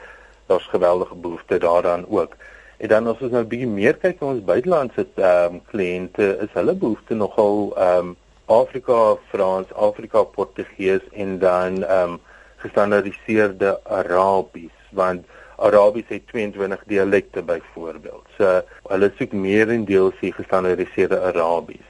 daar's 0.46 0.66
geweldige 0.66 1.14
behoefte 1.14 1.58
daaraan 1.58 2.04
ook. 2.08 2.36
En 2.76 2.88
dan 2.88 3.06
as 3.06 3.20
ons 3.20 3.30
nou 3.30 3.42
'n 3.42 3.48
bietjie 3.48 3.68
meer 3.68 3.96
kyk 3.96 4.20
na 4.20 4.26
ons 4.26 4.44
buitelandse 4.44 5.06
ehm 5.14 5.54
um, 5.54 5.62
kliënte, 5.70 6.38
is 6.44 6.52
hulle 6.52 6.74
behoefte 6.74 7.14
nogal 7.14 7.72
ehm 7.76 7.98
um, 7.98 8.16
Afrika, 8.46 9.16
Frans, 9.28 9.72
Afrika, 9.72 10.22
Portugees 10.22 11.00
en 11.12 11.38
dan 11.38 11.84
ehm 11.84 12.10
um, 12.10 12.20
gestandaardiseerde 12.64 13.78
Arabies, 13.84 14.76
want 14.90 15.26
Arabies 15.56 16.08
het 16.08 16.26
22 16.32 16.82
dialekte 16.90 17.42
byvoorbeeld. 17.42 18.26
So 18.38 18.60
hulle 18.90 19.12
soek 19.18 19.32
meer 19.32 19.70
in 19.70 19.84
deel 19.84 20.12
se 20.20 20.32
gestandaardiseerde 20.32 21.20
Arabies. 21.20 21.86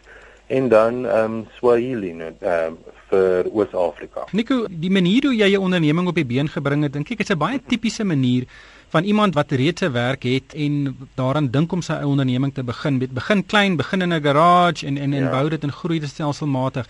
En 0.46 0.68
dan 0.68 1.06
ehm 1.06 1.24
um, 1.24 1.46
Swahili 1.56 2.12
nou 2.12 2.32
ehm 2.40 2.76
um, 2.76 2.78
vir 3.08 3.48
Oos-Afrika. 3.52 4.26
Nico, 4.32 4.64
die 4.68 4.90
manier 4.90 5.28
hoe 5.28 5.36
jy 5.36 5.50
jou 5.54 5.62
onderneming 5.62 6.08
op 6.10 6.18
die 6.18 6.26
been 6.26 6.48
gebring 6.50 6.82
het, 6.86 6.92
dink 6.96 7.10
ek 7.14 7.24
is 7.24 7.30
'n 7.30 7.38
baie 7.38 7.60
tipiese 7.66 8.04
manier 8.04 8.46
van 8.94 9.04
iemand 9.04 9.34
wat 9.34 9.50
reeds 9.50 9.82
'n 9.82 9.92
werk 9.92 10.22
het 10.22 10.54
en 10.54 10.74
daaraan 11.20 11.48
dink 11.56 11.72
om 11.72 11.82
sy 11.82 11.92
eie 11.92 12.06
onderneming 12.06 12.54
te 12.54 12.64
begin. 12.64 12.98
Met 12.98 13.10
begin 13.10 13.46
klein, 13.46 13.76
begin 13.76 14.02
in 14.02 14.14
'n 14.14 14.22
garage 14.22 14.86
en 14.86 14.96
en 15.04 15.12
en 15.12 15.24
ja. 15.24 15.30
bou 15.30 15.48
dit 15.48 15.62
en 15.62 15.72
groei 15.72 15.98
dit 16.00 16.08
stelselmatig. 16.08 16.86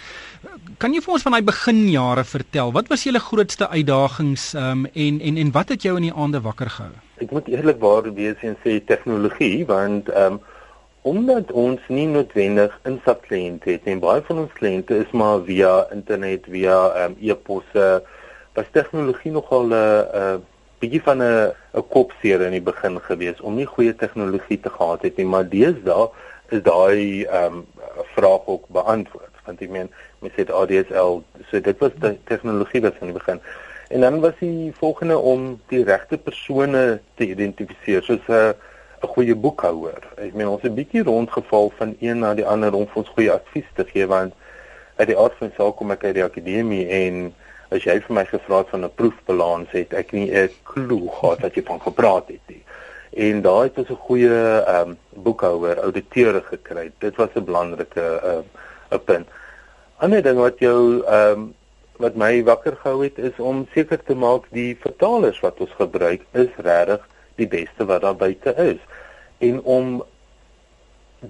Kan 0.78 0.92
jy 0.92 1.00
vir 1.00 1.12
ons 1.12 1.22
van 1.22 1.32
daai 1.32 1.44
beginjare 1.52 2.24
vertel? 2.24 2.72
Wat 2.72 2.88
was 2.88 3.04
julle 3.04 3.18
grootste 3.18 3.68
uitdagings 3.68 4.54
um, 4.54 4.86
en 4.92 5.20
en 5.20 5.36
en 5.36 5.50
wat 5.52 5.68
het 5.68 5.82
jou 5.82 5.96
in 5.96 6.02
die 6.08 6.16
aande 6.22 6.40
wakker 6.40 6.70
gehou? 6.70 6.92
Ek 7.16 7.30
moet 7.30 7.48
eerlikwaar 7.48 8.14
wees 8.14 8.38
en 8.40 8.56
sê 8.64 8.84
tegnologie 8.84 9.66
want 9.66 10.08
ehm 10.08 10.32
um, 10.32 10.40
omdat 11.02 11.52
ons 11.52 11.80
nie 11.88 12.06
noodwendig 12.06 12.80
instapkliënte 12.82 13.70
het 13.70 13.84
en 13.84 13.98
baie 14.00 14.22
van 14.28 14.38
ons 14.38 14.52
kliënte 14.52 14.94
is 14.96 15.10
maar 15.12 15.42
via 15.44 15.86
internet, 15.92 16.46
via 16.48 17.04
um, 17.04 17.16
e-posse, 17.20 18.02
was 18.54 18.68
tegnologie 18.72 19.32
nogal 19.32 19.66
'n 19.66 19.72
uh, 19.72 20.38
bietjie 20.84 21.02
van 21.02 21.22
'n 21.22 21.52
'n 21.74 21.88
kopseer 21.88 22.40
in 22.46 22.56
die 22.56 22.66
begin 22.70 23.00
gewees 23.00 23.40
om 23.40 23.54
nie 23.56 23.66
goeie 23.66 23.94
tegnologie 23.94 24.60
te 24.60 24.70
gehad 24.70 25.02
het 25.02 25.16
nie, 25.16 25.26
maar 25.26 25.48
deesdae 25.48 26.08
is 26.48 26.62
daai 26.62 27.24
ehm 27.24 27.44
um, 27.44 27.66
vraag 28.14 28.46
ook 28.46 28.68
beantwoord. 28.68 29.34
Want 29.44 29.60
ek 29.60 29.70
meen, 29.70 29.90
mens 30.18 30.34
het 30.36 30.50
ADSL, 30.50 31.20
so 31.50 31.60
dit 31.60 31.78
was 31.78 31.90
die 32.00 32.18
tegnologie 32.24 32.80
wat 32.80 32.94
van 32.98 33.10
die 33.12 33.18
begin. 33.18 33.40
En 33.88 34.00
dan 34.00 34.20
was 34.20 34.32
die 34.38 34.72
volgende 34.76 35.18
om 35.18 35.60
die 35.68 35.84
regte 35.84 36.18
persone 36.18 37.00
te 37.14 37.26
identifiseer, 37.26 38.02
soos 38.02 38.26
'n 38.28 38.32
uh, 38.32 38.52
'n 39.04 39.12
goeie 39.14 39.34
boekhouer. 39.34 40.02
Ek 40.16 40.34
meen 40.34 40.48
ons 40.48 40.62
het 40.62 40.72
'n 40.72 40.74
bietjie 40.74 41.02
rondgeval 41.02 41.72
van 41.76 41.96
een 42.00 42.18
na 42.18 42.34
die 42.34 42.46
ander 42.46 42.72
om 42.74 42.88
ons 42.92 43.08
goeie 43.08 43.32
advies 43.32 43.68
te 43.74 43.84
gee 43.84 44.06
want 44.06 44.32
uit 44.96 45.08
die 45.08 45.18
aard 45.18 45.34
van 45.38 45.52
saak 45.56 45.76
kom 45.76 45.90
ek 45.90 46.04
uit 46.04 46.14
die 46.14 46.24
akademie 46.24 46.86
en 46.88 47.34
as 47.74 47.84
jy 47.86 47.98
vir 48.06 48.14
my 48.14 48.24
gevra 48.28 48.58
het 48.62 48.70
van 48.72 48.84
'n 48.84 48.94
proefbalans 49.00 49.70
het 49.72 49.92
ek 49.92 50.12
nie 50.12 50.30
'n 50.30 50.50
klou 50.64 51.08
gehad 51.08 51.40
wat 51.42 51.54
jy 51.54 51.62
van 51.62 51.80
gepraat 51.80 52.28
het 52.28 52.44
nie. 52.48 52.62
En 53.26 53.42
daai 53.42 53.68
het 53.68 53.78
ons 53.78 53.90
'n 53.90 54.04
goeie 54.06 54.62
ehm 54.62 54.90
um, 54.90 54.98
boekhouer, 55.22 55.80
ouditeur 55.80 56.42
gekry. 56.42 56.92
Dit 56.98 57.16
was 57.16 57.30
'n 57.34 57.44
belangrike 57.44 58.20
ehm 58.22 58.44
uh, 58.90 58.96
'n 58.98 59.04
punt. 59.04 59.28
Ander 59.98 60.22
ding 60.22 60.38
wat 60.38 60.58
jou 60.58 61.02
ehm 61.06 61.30
um, 61.32 61.54
wat 61.98 62.16
my 62.18 62.42
wakker 62.44 62.76
gehou 62.76 63.04
het 63.04 63.18
is 63.18 63.36
om 63.38 63.66
seker 63.74 64.00
te 64.02 64.14
maak 64.14 64.48
die 64.50 64.74
vertalers 64.80 65.38
wat 65.40 65.60
ons 65.62 65.74
gebruik 65.78 66.24
is 66.32 66.50
regtig 66.56 67.04
die 67.38 67.46
beste 67.46 67.86
wat 67.86 68.02
daar 68.02 68.16
buite 68.18 68.54
is 68.58 68.80
en 69.38 69.60
om 69.62 70.02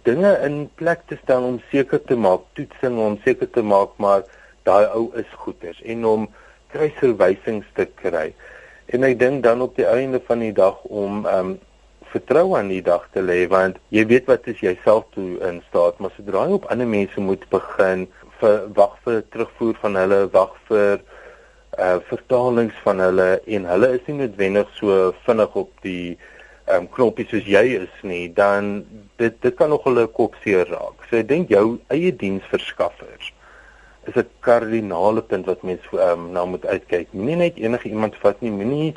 dinge 0.09 0.33
in 0.47 0.71
plek 0.81 1.05
te 1.07 1.19
stel 1.23 1.45
om 1.45 1.61
seker 1.71 2.01
te 2.05 2.17
maak 2.17 2.49
toetsing 2.59 2.99
om 2.99 3.19
seker 3.25 3.51
te 3.51 3.63
maak 3.63 3.93
maar 3.97 4.25
daai 4.69 4.87
ou 4.97 5.11
is 5.21 5.31
goeders 5.45 5.81
en 5.83 6.05
om 6.09 6.27
kruisverwysings 6.75 7.69
te 7.79 7.87
kry. 8.01 8.33
En 8.93 9.07
ek 9.07 9.19
dink 9.21 9.45
dan 9.45 9.63
op 9.65 9.77
die 9.79 9.87
einde 9.89 10.21
van 10.27 10.45
die 10.45 10.55
dag 10.57 10.83
om 10.85 11.25
ehm 11.27 11.55
um, 11.55 11.57
vertroue 12.15 12.55
aan 12.55 12.69
die 12.71 12.83
dag 12.87 13.09
te 13.11 13.23
lê 13.27 13.41
want 13.51 13.81
jy 13.91 14.05
weet 14.07 14.29
wat 14.31 14.45
is 14.47 14.61
jouself 14.63 15.09
toe 15.17 15.33
in 15.49 15.57
staat, 15.67 15.99
maar 15.99 16.13
sodra 16.15 16.45
jy 16.47 16.61
op 16.61 16.69
ander 16.71 16.87
mense 16.87 17.21
moet 17.21 17.43
begin 17.51 18.05
vir 18.39 18.69
wag 18.77 18.95
vir 19.07 19.25
terugvoer 19.35 19.81
van 19.83 19.99
hulle, 19.99 20.21
wag 20.37 20.55
vir 20.71 21.03
uh 21.75 21.99
vertalings 22.07 22.77
van 22.85 23.03
hulle 23.03 23.29
en 23.57 23.67
hulle 23.67 23.91
is 23.97 24.07
nie 24.07 24.21
noodwendig 24.21 24.71
so 24.79 25.11
vinnig 25.27 25.59
op 25.65 25.73
die 25.87 26.15
ehm 26.15 26.85
um, 26.85 26.91
knoppie 26.97 27.27
soos 27.29 27.49
jy 27.51 27.65
is 27.81 27.97
nie, 28.07 28.29
dan 28.33 28.85
dit 29.19 29.35
dit 29.43 29.59
kan 29.59 29.75
nog 29.75 29.83
hulle 29.89 30.07
kop 30.07 30.39
seer 30.45 30.71
raak. 30.71 31.03
So 31.11 31.19
ek 31.19 31.29
dink 31.33 31.51
jou 31.53 31.81
eie 31.93 32.15
diensverskaffers 32.23 33.34
is 34.09 34.17
'n 34.17 34.29
kardinale 34.41 35.23
punt 35.23 35.47
wat 35.47 35.63
mens 35.63 35.81
um, 35.93 36.31
nou 36.33 36.47
moet 36.49 36.67
uitkyk. 36.67 37.13
Moenie 37.13 37.37
net 37.37 37.57
enige 37.57 37.89
iemand 37.89 38.17
vat 38.17 38.41
nie, 38.41 38.51
moenie 38.51 38.95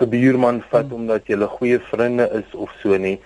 'n 0.00 0.08
buurman 0.08 0.62
vat 0.70 0.84
hmm. 0.84 0.92
omdat 0.92 1.26
jy 1.26 1.36
'n 1.36 1.48
goeie 1.58 1.80
vriende 1.80 2.30
is 2.32 2.54
of 2.54 2.70
so 2.82 2.96
nie. 2.96 3.18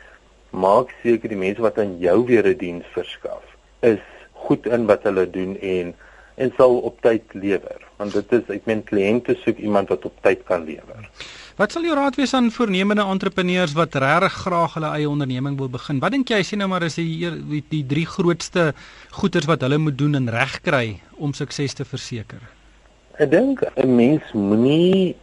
Maak 0.50 0.94
seker 1.02 1.28
die 1.28 1.38
mense 1.38 1.60
wat 1.60 1.78
aan 1.78 1.98
jou 1.98 2.24
weer 2.26 2.46
'n 2.46 2.56
diens 2.56 2.86
verskaf 2.92 3.44
is 3.80 4.00
goed 4.32 4.66
in 4.66 4.86
wat 4.86 5.02
hulle 5.02 5.30
doen 5.30 5.56
en 5.60 5.94
en 6.34 6.52
sal 6.56 6.78
op 6.78 7.00
tyd 7.00 7.22
lewer. 7.32 7.80
Want 7.96 8.12
dit 8.12 8.32
is 8.32 8.48
ek 8.56 8.64
meen 8.66 8.84
kliënte 8.84 9.34
soek 9.44 9.58
iemand 9.58 9.88
wat 9.88 10.04
op 10.04 10.16
tyd 10.22 10.42
kan 10.48 10.64
lewer. 10.64 11.08
Wat 11.56 11.74
sal 11.74 11.84
jou 11.84 11.92
raad 11.92 12.16
wees 12.16 12.32
aan 12.32 12.46
voornemende 12.48 13.04
entrepreneurs 13.04 13.74
wat 13.76 13.96
regtig 14.00 14.36
graag 14.40 14.74
hulle 14.78 14.88
eie 14.96 15.08
onderneming 15.08 15.58
wil 15.58 15.68
begin? 15.68 15.98
Wat 16.00 16.14
dink 16.14 16.30
jy 16.32 16.38
sien 16.48 16.62
nou 16.62 16.68
maar 16.72 16.86
is 16.86 16.96
die, 16.96 17.28
die 17.28 17.60
die 17.68 17.82
drie 17.90 18.06
grootste 18.08 18.70
goeders 19.18 19.48
wat 19.50 19.60
hulle 19.66 19.76
moet 19.76 19.98
doen 20.00 20.16
en 20.16 20.30
regkry 20.32 21.02
om 21.20 21.34
sukses 21.36 21.76
te 21.76 21.84
verseker? 21.84 22.40
Ek 23.20 23.28
dink 23.34 23.60
'n 23.76 23.96
mens 23.96 24.32
moenie 24.32 25.14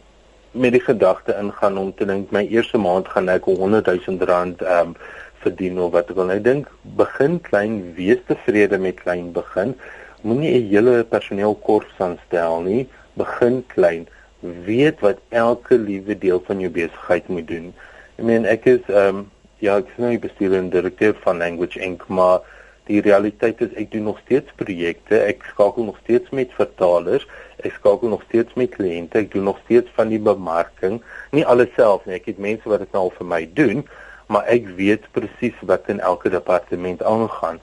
met 0.52 0.72
die 0.72 0.84
gedagte 0.86 1.34
ingaan 1.34 1.78
om 1.78 1.90
te 1.94 2.06
dink 2.06 2.30
my 2.30 2.46
eerste 2.46 2.78
maand 2.78 3.08
gaan 3.08 3.28
ek 3.28 3.50
100 3.50 3.90
000 4.06 4.30
rand 4.30 4.62
ehm 4.62 4.94
um, 4.94 4.96
verdien 5.42 5.80
of 5.80 5.90
wat 5.90 6.10
ek 6.10 6.16
wil. 6.16 6.30
Ek 6.30 6.44
dink 6.44 6.70
begin 6.94 7.40
klein, 7.40 7.94
wees 7.96 8.22
tevrede 8.28 8.78
met 8.78 9.02
klein 9.02 9.32
begin. 9.32 9.74
Moenie 10.22 10.54
'n 10.62 10.70
hele 10.70 11.04
personeelkorps 11.04 11.98
aanstel 11.98 12.60
nie. 12.62 12.88
Begin 13.18 13.64
klein 13.66 14.06
weet 14.40 15.00
wat 15.00 15.18
elke 15.28 15.78
liewe 15.78 16.18
deel 16.18 16.42
van 16.46 16.60
jou 16.60 16.70
besigheid 16.72 17.28
moet 17.28 17.48
doen. 17.48 17.74
I 18.18 18.22
mean 18.22 18.44
ek 18.44 18.64
is 18.64 18.88
ehm 18.88 19.22
um, 19.22 19.28
ja, 19.60 19.76
ek 19.76 19.90
is 19.92 20.00
nou 20.00 20.14
die 20.14 20.22
bestuurder 20.22 20.58
en 20.58 20.72
direkteur 20.72 21.16
van 21.20 21.40
Language 21.42 21.80
Inc, 21.84 22.06
maar 22.08 22.40
die 22.88 23.00
realiteit 23.04 23.60
is 23.60 23.74
ek 23.78 23.90
doen 23.92 24.08
nog 24.08 24.18
steeds 24.24 24.50
projekte. 24.58 25.18
Ek 25.20 25.44
skakel 25.52 25.84
nog 25.84 25.98
steeds 26.02 26.32
met 26.34 26.54
vertalers. 26.56 27.26
Ek 27.60 27.76
skakel 27.76 28.08
nog 28.08 28.24
steeds 28.28 28.56
met 28.58 28.72
kliënte. 28.74 29.20
Ek 29.20 29.32
doen 29.34 29.46
nog 29.50 29.60
steeds 29.66 29.92
van 29.98 30.08
die 30.10 30.20
bemarking. 30.20 30.98
Nie 31.36 31.44
alles 31.46 31.70
self 31.76 32.06
nie. 32.08 32.16
Ek 32.16 32.30
het 32.32 32.40
mense 32.40 32.72
wat 32.72 32.82
dit 32.82 32.96
nou 32.96 33.10
vir 33.18 33.28
my 33.28 33.42
doen, 33.58 33.84
maar 34.32 34.48
ek 34.50 34.72
weet 34.78 35.06
presies 35.14 35.56
wat 35.68 35.90
in 35.92 36.00
elke 36.00 36.32
departement 36.32 37.04
aangaan. 37.04 37.60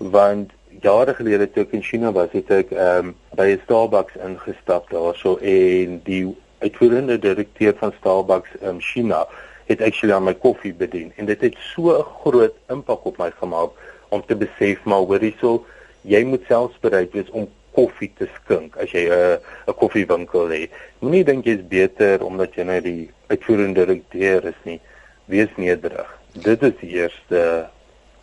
Want 0.00 0.56
jare 0.82 1.14
gelede 1.14 1.50
toe 1.50 1.62
ek 1.62 1.72
in 1.72 1.82
China 1.82 2.12
was, 2.12 2.32
het 2.32 2.50
ek 2.50 2.72
ehm 2.72 3.12
um, 3.12 3.14
by 3.36 3.58
Starbucks 3.64 4.16
ingestap 4.24 4.90
daarso 4.90 5.36
en 5.38 6.00
die 6.04 6.24
uitvoerende 6.64 7.18
direkteur 7.18 7.74
van 7.78 7.92
Starbucks 7.98 8.54
in 8.60 8.68
um, 8.76 8.80
China 8.80 9.26
het 9.66 9.82
actually 9.82 10.14
aan 10.14 10.24
my 10.24 10.34
koffie 10.34 10.74
bedien 10.74 11.12
en 11.16 11.26
dit 11.26 11.40
het 11.40 11.56
so 11.74 11.92
'n 11.98 12.06
groot 12.22 12.54
impak 12.70 13.04
op 13.04 13.18
my 13.18 13.30
gemaak 13.40 13.70
om 14.08 14.22
te 14.26 14.36
besef 14.36 14.84
maar 14.84 15.04
hoor 15.04 15.20
hierso 15.20 15.66
jy 16.02 16.24
moet 16.24 16.44
selfs 16.48 16.78
bereid 16.80 17.12
wees 17.12 17.30
om 17.30 17.48
koffie 17.76 18.10
te 18.18 18.28
skink 18.38 18.76
as 18.80 18.92
jy 18.94 19.04
'n 19.08 19.12
uh, 19.12 19.36
'n 19.68 19.78
koffiewinkel 19.80 20.48
het. 20.48 20.70
Moenie 21.00 21.24
dink 21.24 21.44
jy's 21.44 21.64
beter 21.68 22.24
omdat 22.24 22.54
jy 22.54 22.64
nou 22.64 22.80
die 22.80 23.10
uitvoerende 23.28 23.84
direkteur 23.84 24.44
is 24.44 24.60
nie. 24.64 24.80
Wees 25.26 25.52
nederig. 25.56 26.08
Dit 26.32 26.62
is 26.62 26.76
die 26.80 26.92
eerste 27.02 27.68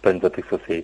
punt 0.01 0.22
wat 0.22 0.38
ek 0.38 0.45
sou 0.50 0.60
sê. 0.67 0.83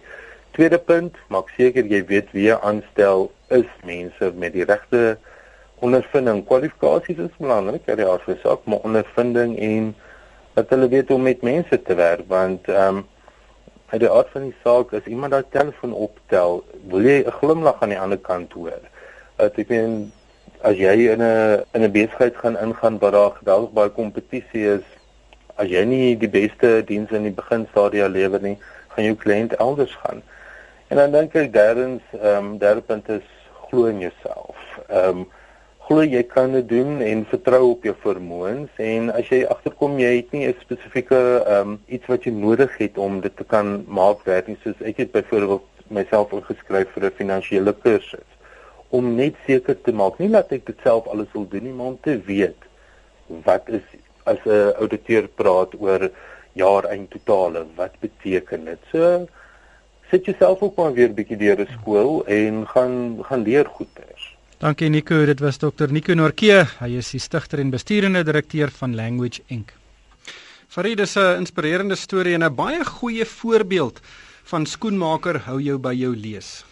Tweede 0.59 0.77
punt, 0.83 1.15
maak 1.31 1.53
seker 1.55 1.85
jy 1.87 2.01
weet 2.09 2.33
wie 2.35 2.49
jy 2.49 2.55
aanstel 2.67 3.29
is 3.55 3.67
mense 3.87 4.27
met 4.35 4.51
die 4.51 4.65
regte 4.67 5.13
ondervinding. 5.87 6.41
Kwalifikasies 6.49 7.21
is 7.23 7.37
belangrik, 7.37 7.85
ja, 7.87 7.93
ja, 7.95 8.17
vir 8.25 8.35
sak, 8.41 8.65
maar 8.67 8.81
ondervinding 8.89 9.53
en 9.55 9.85
dat 10.57 10.73
hulle 10.75 10.89
weet 10.91 11.13
hoe 11.13 11.19
met 11.23 11.45
mense 11.47 11.77
te 11.87 11.95
werk 11.95 12.25
want 12.27 12.67
ehm 12.67 12.99
um, 12.99 14.03
aard 14.03 14.33
van 14.33 14.49
die 14.49 14.57
saak 14.65 14.91
as 14.99 15.07
iemand 15.07 15.31
daai 15.31 15.45
telefoon 15.53 15.93
optel, 15.95 16.59
wil 16.91 17.07
jy 17.07 17.21
'n 17.21 17.37
glimlag 17.37 17.79
aan 17.79 17.93
die 17.95 17.99
ander 18.05 18.19
kant 18.19 18.51
hoor. 18.53 18.83
Dat 19.39 19.55
ek 19.63 19.71
meen 19.71 20.11
as 20.61 20.75
jy 20.75 21.07
in 21.13 21.23
'n 21.23 21.63
in 21.71 21.85
'n 21.87 21.91
besigheid 21.95 22.35
gaan 22.35 22.59
ingaan 22.65 22.99
waar 22.99 23.15
daar 23.15 23.31
geweldig 23.37 23.71
baie 23.79 23.93
kompetisie 24.01 24.65
is, 24.75 24.83
as 25.55 25.71
jy 25.71 25.85
nie 25.85 26.17
die 26.17 26.33
beste 26.35 26.83
diens 26.83 27.15
in 27.15 27.23
die 27.23 27.37
beginstadia 27.39 28.11
lewer 28.11 28.41
nie, 28.41 28.57
gaan 28.89 29.07
jou 29.07 29.15
kliënt 29.15 29.55
elders 29.55 29.95
gaan. 30.03 30.21
En 30.89 30.98
dan 30.98 31.12
dink 31.12 31.36
ek 31.38 31.51
derdens, 31.53 32.01
ehm 32.17 32.46
um, 32.46 32.58
derde 32.58 32.81
punt 32.81 33.10
is 33.10 33.25
glo 33.67 33.86
in 33.86 34.00
jouself. 34.00 34.58
Ehm 34.88 35.19
um, 35.19 35.27
glo 35.86 36.03
jy 36.05 36.22
kan 36.29 36.51
dit 36.53 36.67
doen 36.69 37.00
en 37.01 37.22
vertrou 37.29 37.60
op 37.72 37.86
jou 37.86 37.93
vermoëns 38.01 38.81
en 38.86 39.08
as 39.13 39.29
jy 39.29 39.39
agterkom 39.53 39.96
jy 40.01 40.10
het 40.15 40.34
nie 40.34 40.48
'n 40.48 40.58
spesifieke 40.62 41.19
ehm 41.39 41.69
um, 41.69 41.79
iets 41.88 42.10
wat 42.10 42.25
jy 42.25 42.34
nodig 42.34 42.77
het 42.77 42.98
om 42.98 43.22
dit 43.22 43.36
te 43.38 43.46
kan 43.53 43.86
maak 44.00 44.25
werk 44.25 44.48
nie 44.48 44.58
soos 44.63 44.81
ek 44.91 45.01
het 45.01 45.12
byvoorbeeld 45.12 45.65
myself 45.89 46.34
ingeskryf 46.38 46.93
vir 46.93 47.05
'n 47.05 47.17
finansiële 47.22 47.74
kursus 47.86 48.29
om 48.89 49.15
net 49.15 49.36
seker 49.46 49.81
te 49.81 49.91
maak 49.91 50.19
nie 50.19 50.29
dat 50.29 50.51
ek 50.51 50.65
dit 50.65 50.79
self 50.84 51.08
alles 51.08 51.34
wil 51.34 51.48
doen 51.50 51.63
nie 51.63 51.74
maar 51.74 51.93
om 51.93 52.00
te 52.01 52.17
weet 52.25 52.69
wat 53.46 53.69
is 53.69 53.86
as 54.25 54.41
'n 54.46 54.74
ouditeur 54.77 55.27
praat 55.27 55.74
oor 55.79 56.10
jaar 56.53 56.86
eind 56.86 57.10
totale 57.10 57.65
wat 57.75 57.93
beteken 58.00 58.65
dit 58.65 58.81
so 58.91 59.27
sit 60.09 60.25
jouself 60.25 60.61
ook 60.61 60.75
maar 60.75 60.93
weer 60.93 61.09
'n 61.09 61.13
bietjie 61.13 61.37
deur 61.37 61.59
'n 61.59 61.67
skool 61.79 62.25
en 62.25 62.67
gaan 62.67 63.17
gaan 63.21 63.41
leer 63.41 63.65
goeders. 63.65 64.35
Dankie 64.57 64.89
Nico, 64.89 65.25
dit 65.25 65.39
was 65.39 65.57
Dr 65.57 65.87
Nico 65.91 66.13
Norke. 66.13 66.67
Hy 66.79 66.89
is 66.97 67.11
die 67.11 67.19
stigter 67.19 67.59
en 67.59 67.69
besturende 67.69 68.23
direkteur 68.23 68.71
van 68.71 68.95
Language 68.95 69.41
Inc. 69.47 69.73
Farid 70.67 70.99
is 70.99 71.15
'n 71.15 71.37
inspirerende 71.37 71.95
storie 71.95 72.33
en 72.33 72.43
'n 72.43 72.55
baie 72.55 72.85
goeie 72.85 73.25
voorbeeld 73.25 73.99
van 74.43 74.65
skoenmaker 74.65 75.39
hou 75.39 75.61
jou 75.61 75.77
by 75.77 75.93
jou 75.93 76.15
lees. 76.15 76.65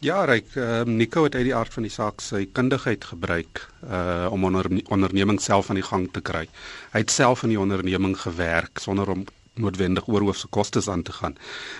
Ja, 0.00 0.24
ryk, 0.24 0.54
uh, 0.56 0.82
Nico 0.82 1.24
het 1.24 1.34
uit 1.34 1.44
die 1.44 1.54
aard 1.54 1.72
van 1.72 1.82
die 1.82 1.92
saak 1.92 2.20
sy 2.20 2.46
kundigheid 2.52 3.04
gebruik 3.04 3.68
uh 3.84 4.28
om 4.30 4.44
onder 4.44 4.66
onderneming 4.88 5.40
self 5.40 5.68
aan 5.68 5.76
die 5.76 5.84
gang 5.84 6.08
te 6.12 6.20
kry. 6.20 6.48
Hy 6.92 6.98
het 6.98 7.10
self 7.10 7.42
in 7.42 7.48
die 7.48 7.60
onderneming 7.60 8.16
gewerk 8.20 8.78
sonder 8.78 9.10
om 9.10 9.26
noodwendig 9.60 10.08
oorhoofse 10.08 10.48
kostes 10.48 10.88
aan 10.88 11.02
te 11.02 11.12
gaan. 11.12 11.36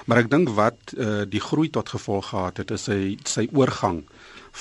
Maar 0.06 0.24
ek 0.24 0.30
dink 0.30 0.52
wat 0.58 0.94
uh, 0.96 1.22
die 1.28 1.40
groei 1.40 1.70
tot 1.70 1.88
gevolg 1.88 2.30
gehad 2.32 2.62
het 2.62 2.70
is 2.70 2.86
sy 2.88 3.16
sy 3.24 3.48
oorgang 3.52 4.04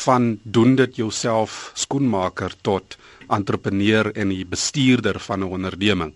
van 0.06 0.40
doen 0.44 0.76
dit 0.76 0.96
jouself 0.96 1.72
skoenmaker 1.74 2.54
tot 2.62 2.98
entrepreneur 3.30 4.12
en 4.16 4.30
die 4.34 4.46
bestuurder 4.46 5.20
van 5.20 5.40
'n 5.40 5.52
onderneming. 5.52 6.14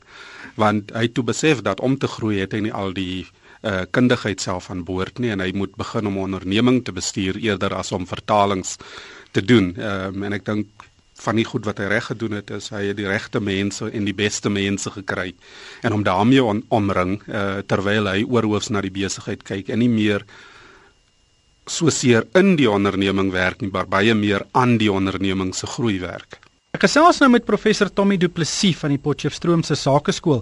Want 0.55 0.91
hy 0.93 1.01
het 1.01 1.13
toe 1.13 1.23
besef 1.23 1.61
dat 1.61 1.79
om 1.79 1.97
te 1.97 2.07
groei 2.07 2.39
het 2.39 2.51
hy 2.51 2.59
nie 2.59 2.73
al 2.73 2.93
die 2.93 3.25
uh, 3.61 3.81
kundigheid 3.91 4.41
self 4.41 4.69
aan 4.69 4.83
boord 4.83 5.19
nie 5.19 5.31
en 5.31 5.39
hy 5.39 5.51
moet 5.55 5.75
begin 5.75 6.07
om 6.07 6.13
'n 6.13 6.23
onderneming 6.27 6.83
te 6.85 6.91
bestuur 6.91 7.37
eerder 7.37 7.73
as 7.73 7.91
om 7.91 8.07
vertalings 8.07 8.77
te 9.31 9.41
doen. 9.41 9.75
Um, 9.79 10.23
en 10.23 10.33
ek 10.33 10.45
dink 10.45 10.67
van 11.21 11.35
die 11.37 11.45
goed 11.45 11.65
wat 11.65 11.79
hy 11.79 11.89
reg 11.91 12.07
gedoen 12.11 12.37
het 12.39 12.51
is 12.55 12.69
hy 12.73 12.87
het 12.89 12.97
die 12.97 13.07
regte 13.07 13.41
mense 13.43 13.89
en 13.89 14.07
die 14.07 14.15
beste 14.17 14.49
mense 14.49 14.91
gekry 14.93 15.33
en 15.81 15.93
om 15.93 16.03
daarmee 16.03 16.43
on, 16.43 16.63
omring 16.69 17.19
uh, 17.27 17.61
terwyl 17.67 18.09
hy 18.09 18.23
oorhoofs 18.25 18.71
na 18.73 18.81
die 18.81 18.93
besigheid 18.93 19.43
kyk 19.45 19.69
en 19.69 19.83
nie 19.83 19.91
meer 19.91 20.25
so 21.69 21.91
seer 21.93 22.25
in 22.39 22.55
die 22.59 22.69
onderneming 22.69 23.31
werk 23.31 23.61
nie 23.61 23.71
maar 23.71 23.87
baie 23.87 24.15
meer 24.17 24.47
aan 24.51 24.77
die 24.81 24.91
onderneming 24.91 25.53
se 25.55 25.69
groei 25.69 25.99
werk. 26.01 26.39
Ek 26.73 26.87
gesels 26.87 27.19
nou 27.21 27.27
met 27.29 27.43
professor 27.45 27.85
Tommy 27.93 28.15
Du 28.17 28.25
Plessis 28.33 28.79
van 28.79 28.89
die 28.89 28.97
Potchefstroom 28.97 29.61
se 29.61 29.75
Sakeskool. 29.77 30.39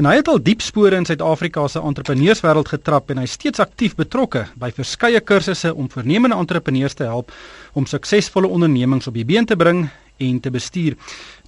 En 0.00 0.06
hy 0.08 0.14
het 0.16 0.30
al 0.32 0.40
diep 0.40 0.62
spore 0.64 0.96
in 0.96 1.04
Suid-Afrika 1.04 1.66
se 1.68 1.82
entrepreneurswêreld 1.84 2.70
getrap 2.72 3.12
en 3.12 3.20
hy 3.20 3.26
is 3.28 3.34
steeds 3.36 3.60
aktief 3.60 3.92
betrokke 3.98 4.46
by 4.56 4.70
verskeie 4.72 5.20
kursusse 5.20 5.74
om 5.74 5.90
voornemende 5.92 6.38
entrepreneurs 6.40 6.96
te 6.96 7.04
help 7.04 7.34
om 7.76 7.84
suksesvolle 7.84 8.48
ondernemings 8.48 9.12
op 9.12 9.20
die 9.20 9.26
been 9.28 9.44
te 9.44 9.60
bring 9.60 9.84
en 10.16 10.40
te 10.40 10.50
bestuur. 10.50 10.96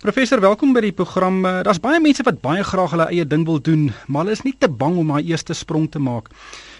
Professor, 0.02 0.40
welkom 0.40 0.72
by 0.72 0.80
die 0.80 0.92
program. 0.92 1.44
Eh, 1.44 1.62
daar's 1.66 1.80
baie 1.80 2.00
mense 2.00 2.24
wat 2.26 2.40
baie 2.40 2.64
graag 2.64 2.90
hulle 2.90 3.08
eie 3.10 3.26
ding 3.26 3.44
wil 3.46 3.60
doen, 3.60 3.92
maar 4.06 4.24
hulle 4.24 4.36
is 4.36 4.44
nie 4.44 4.54
te 4.58 4.68
bang 4.68 4.96
om 4.96 5.12
daai 5.14 5.30
eerste 5.30 5.54
sprong 5.54 5.90
te 5.90 5.98
maak. 5.98 6.30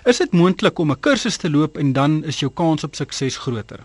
Is 0.05 0.19
dit 0.19 0.33
moontlik 0.33 0.79
om 0.79 0.91
'n 0.91 1.01
kursus 1.01 1.37
te 1.37 1.51
loop 1.51 1.79
en 1.79 1.93
dan 1.93 2.25
is 2.25 2.41
jou 2.41 2.51
kans 2.51 2.85
op 2.85 2.95
sukses 2.95 3.37
groter? 3.37 3.81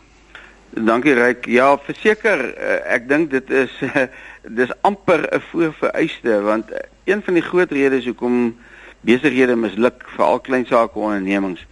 Dankie 0.70 1.13
Ryk. 1.13 1.46
Ja, 1.46 1.77
verseker, 1.77 2.39
uh, 2.58 2.93
ek 2.93 3.10
dink 3.10 3.31
dit 3.31 3.50
is 3.50 3.72
dis 4.60 4.72
amper 4.81 5.27
'n 5.31 5.41
voorvereiste 5.51 6.41
want 6.41 6.65
een 7.03 7.22
van 7.24 7.34
die 7.34 7.43
groot 7.43 7.72
redes 7.72 8.05
hoekom 8.05 8.55
besighede 9.01 9.55
misluk, 9.55 10.03
veral 10.15 10.39
klein 10.39 10.65
sake 10.65 11.00
ondernemings, 11.00 11.65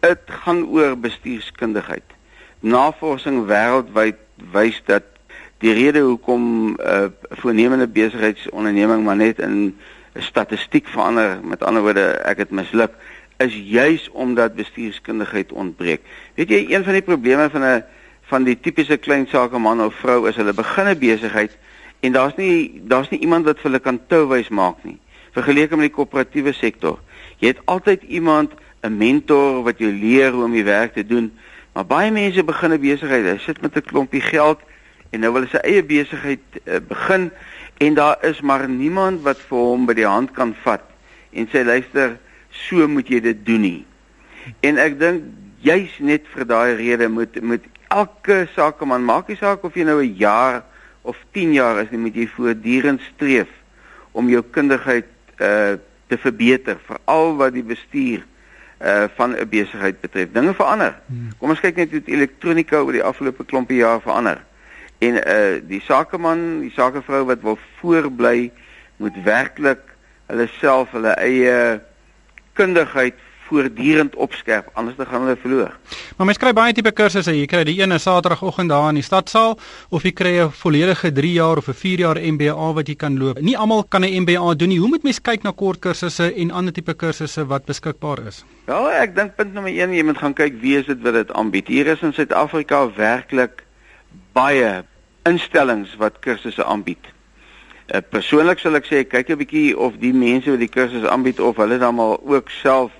dit 0.00 0.20
gaan 0.44 0.66
oor 0.66 0.96
bestuurskundigheid. 0.98 2.04
Navorsing 2.60 3.46
wêreldwyd 3.46 4.20
wys 4.52 4.82
dat 4.86 5.13
die 5.64 5.72
rede 5.72 6.00
hoekom 6.04 6.42
'n 6.68 6.76
uh, 6.80 7.08
voornemende 7.40 7.88
besigheidsonderneming 7.88 9.04
maar 9.04 9.16
net 9.16 9.38
in 9.38 9.76
'n 10.12 10.22
statistiek 10.22 10.88
verander, 10.88 11.38
met 11.42 11.64
ander 11.64 11.82
woorde, 11.82 12.06
ek 12.24 12.38
het 12.38 12.50
misluk, 12.50 12.92
is 13.38 13.54
juis 13.54 14.10
omdat 14.10 14.54
bestuurskundigheid 14.54 15.52
ontbreek. 15.52 16.00
Weet 16.34 16.48
jy, 16.48 16.66
een 16.68 16.84
van 16.84 16.92
die 16.92 17.02
probleme 17.02 17.50
van 17.50 17.62
'n 17.62 17.84
van 18.22 18.44
die 18.44 18.60
tipiese 18.60 18.96
klein 18.96 19.26
sake 19.26 19.58
man 19.58 19.80
of 19.80 19.94
vrou 19.94 20.28
is 20.28 20.36
hulle 20.36 20.52
begin 20.52 20.86
'n 20.86 20.98
besigheid 20.98 21.56
en 22.00 22.12
daar's 22.12 22.36
nie 22.36 22.80
daar's 22.84 23.10
nie 23.10 23.20
iemand 23.20 23.44
wat 23.44 23.56
vir 23.56 23.70
hulle 23.70 23.80
kan 23.80 24.00
touwys 24.06 24.48
maak 24.48 24.84
nie. 24.84 24.98
Vergeleke 25.32 25.76
met 25.76 25.92
die 25.92 25.96
koöperatiewe 25.96 26.52
sektor. 26.52 26.98
Jy 27.38 27.48
het 27.48 27.60
altyd 27.64 28.02
iemand, 28.02 28.52
'n 28.82 28.96
mentor 28.96 29.62
wat 29.62 29.78
jou 29.78 29.92
leer 29.92 30.32
hoe 30.32 30.44
om 30.44 30.52
die 30.52 30.64
werk 30.64 30.92
te 30.92 31.06
doen. 31.06 31.32
Maar 31.72 31.86
baie 31.86 32.10
mense 32.10 32.44
begin 32.44 32.72
'n 32.72 32.80
besigheid, 32.80 33.24
hulle 33.24 33.38
sit 33.38 33.60
met 33.60 33.76
'n 33.76 33.82
klompie 33.82 34.20
geld 34.20 34.60
en 35.14 35.22
nou 35.22 35.30
wil 35.34 35.44
hulle 35.44 35.52
sy 35.54 35.62
eie 35.62 35.84
besigheid 35.86 36.58
uh, 36.64 36.80
begin 36.88 37.30
en 37.84 37.94
daar 37.98 38.18
is 38.26 38.40
maar 38.40 38.66
niemand 38.68 39.22
wat 39.22 39.38
vir 39.48 39.70
hom 39.70 39.86
by 39.86 39.96
die 39.98 40.08
hand 40.08 40.34
kan 40.34 40.54
vat 40.66 40.84
en 41.34 41.48
sê 41.50 41.64
luister, 41.66 42.18
so 42.50 42.86
moet 42.88 43.08
jy 43.10 43.18
dit 43.22 43.40
doen 43.46 43.64
nie. 43.64 43.80
En 44.62 44.78
ek 44.78 44.98
dink 45.00 45.24
juis 45.64 45.96
net 45.98 46.28
vir 46.34 46.46
daai 46.46 46.76
rede 46.78 47.08
moet 47.10 47.40
moet 47.42 47.64
elke 47.94 48.44
sakeman, 48.54 49.04
maak 49.06 49.30
nie 49.30 49.38
saak 49.38 49.64
of 49.66 49.74
jy 49.74 49.86
nou 49.86 50.00
'n 50.02 50.14
jaar 50.18 50.62
of 51.02 51.16
10 51.32 51.52
jaar 51.52 51.80
is, 51.82 51.90
jy 51.90 51.98
moet 51.98 52.14
jy 52.14 52.26
voortdurend 52.26 53.00
streef 53.14 53.50
om 54.12 54.28
jou 54.28 54.42
kundigheid 54.42 55.10
uh 55.40 55.76
te 56.06 56.18
verbeter, 56.20 56.76
veral 56.84 57.36
wat 57.36 57.54
die 57.54 57.64
bestuur 57.64 58.22
uh 58.80 59.08
van 59.16 59.34
'n 59.34 59.48
besigheid 59.48 60.00
betref. 60.00 60.32
Dinge 60.32 60.54
verander. 60.54 60.94
Hmm. 61.06 61.30
Kom 61.38 61.50
ons 61.50 61.60
kyk 61.60 61.76
net 61.76 61.90
hoe 61.90 62.02
elektronika 62.04 62.80
oor 62.80 62.92
die 62.92 63.02
afgelope 63.02 63.44
klompie 63.44 63.78
jaar 63.78 64.00
verander. 64.00 64.44
En 65.04 65.20
uh 65.20 65.60
die 65.68 65.82
sakeman, 65.84 66.44
die 66.64 66.72
sakevrou 66.74 67.24
wat 67.30 67.42
wil 67.42 67.58
voorbly, 67.80 68.50
moet 69.02 69.16
werklik 69.24 69.82
hulle 70.30 70.48
self 70.60 70.94
hulle 70.96 71.14
eie 71.20 71.80
kundigheid 72.56 73.18
voortdurend 73.44 74.14
opskerp 74.16 74.70
anders 74.72 74.96
dan 74.96 75.06
gaan 75.06 75.20
hulle 75.26 75.36
verloor. 75.40 75.72
Maar 76.16 76.26
mens 76.26 76.38
kry 76.40 76.52
baie 76.56 76.72
tipe 76.72 76.92
kursusse. 76.96 77.34
Jy 77.36 77.46
kry 77.50 77.64
die 77.68 77.76
ene 77.82 77.98
Saterdagoggend 78.00 78.72
daar 78.72 78.88
in 78.92 79.00
die 79.00 79.04
stadsaal 79.04 79.58
of 79.90 80.06
jy 80.06 80.12
kry 80.16 80.32
'n 80.40 80.50
volledige 80.50 81.12
3 81.12 81.32
jaar 81.32 81.58
of 81.58 81.68
'n 81.68 81.76
4 81.82 81.98
jaar 81.98 82.18
MBA 82.20 82.72
wat 82.72 82.88
jy 82.88 82.94
kan 82.94 83.18
loop. 83.18 83.40
Nie 83.40 83.56
almal 83.56 83.84
kan 83.84 84.04
'n 84.04 84.22
MBA 84.22 84.54
doen 84.54 84.68
nie. 84.68 84.78
Hoe 84.78 84.88
moet 84.88 85.02
mens 85.02 85.20
kyk 85.20 85.42
na 85.42 85.52
kort 85.52 85.80
kursusse 85.80 86.34
en 86.34 86.50
ander 86.50 86.72
tipe 86.72 86.94
kursusse 86.94 87.46
wat 87.46 87.64
beskikbaar 87.64 88.26
is? 88.26 88.44
Wel, 88.64 88.90
ek 88.90 89.14
dink 89.14 89.36
punt 89.36 89.52
nommer 89.52 89.72
1, 89.72 89.92
jy 89.92 90.02
moet 90.02 90.18
gaan 90.18 90.34
kyk 90.34 90.60
wie 90.60 90.78
is 90.78 90.86
dit 90.86 91.02
wat 91.02 91.12
dit 91.12 91.32
aanbied. 91.32 91.68
Hier 91.68 91.86
is 91.86 92.02
in 92.02 92.12
Suid-Afrika 92.12 92.94
werklik 92.96 93.62
baie 94.32 94.84
instellings 95.24 95.96
wat 95.96 96.18
kursusse 96.24 96.64
aanbied. 96.64 97.12
Uh, 97.92 98.00
persoonlik 98.10 98.58
sal 98.58 98.76
ek 98.80 98.86
sê 98.88 99.04
kyk 99.04 99.30
'n 99.30 99.40
bietjie 99.40 99.76
of 99.76 99.96
die 100.00 100.12
mense 100.12 100.50
wat 100.50 100.60
die 100.60 100.72
kursusse 100.72 101.10
aanbied 101.10 101.40
of 101.40 101.56
hulle 101.56 101.78
dan 101.78 101.94
maar 101.94 102.18
ook 102.20 102.50
self 102.50 102.92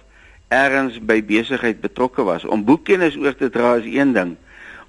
ergens 0.48 0.98
by 1.00 1.22
besigheid 1.24 1.80
betrokke 1.80 2.24
was. 2.24 2.44
Om 2.44 2.64
boekkennis 2.64 3.16
oor 3.16 3.34
te 3.36 3.50
dra 3.50 3.76
is 3.80 3.88
een 3.88 4.12
ding. 4.12 4.36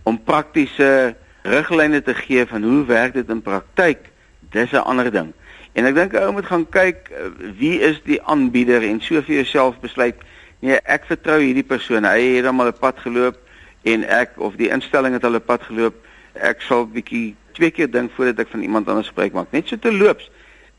Om 0.03 0.23
praktiese 0.23 1.15
riglyne 1.43 2.01
te 2.01 2.13
gee 2.13 2.45
van 2.45 2.63
hoe 2.63 2.85
werk 2.85 3.13
dit 3.13 3.29
in 3.29 3.41
praktyk, 3.41 4.11
dis 4.51 4.71
'n 4.71 4.83
ander 4.83 5.11
ding. 5.11 5.33
En 5.73 5.85
ek 5.85 5.95
dink 5.95 6.13
ou 6.13 6.31
moet 6.31 6.45
gaan 6.45 6.69
kyk 6.69 7.09
eh, 7.11 7.27
wie 7.59 7.79
is 7.79 8.01
die 8.03 8.21
aanbieder 8.23 8.83
en 8.83 9.01
so 9.01 9.21
vir 9.21 9.35
jouself 9.35 9.79
besluit, 9.79 10.15
nee, 10.59 10.79
ek 10.85 11.05
vertrou 11.05 11.39
hierdie 11.41 11.67
persoon. 11.67 12.05
Hy 12.07 12.37
het 12.37 12.45
hom 12.45 12.61
al 12.61 12.71
'n 12.71 12.79
pad 12.79 12.99
geloop 12.99 13.37
en 13.83 14.03
ek 14.03 14.39
of 14.39 14.55
die 14.55 14.69
instelling 14.69 15.13
het 15.13 15.23
al 15.23 15.35
'n 15.35 15.41
pad 15.45 15.63
geloop. 15.63 15.95
Ek 16.35 16.61
sal 16.61 16.87
bietjie 16.91 17.35
twee 17.55 17.71
keer 17.71 17.91
dink 17.91 18.11
voordat 18.15 18.43
ek 18.45 18.51
van 18.51 18.61
iemand 18.61 18.89
anders 18.91 19.07
spreek 19.07 19.33
maak. 19.33 19.51
Net 19.55 19.67
so 19.67 19.79
te 19.79 19.93
loops. 19.93 20.29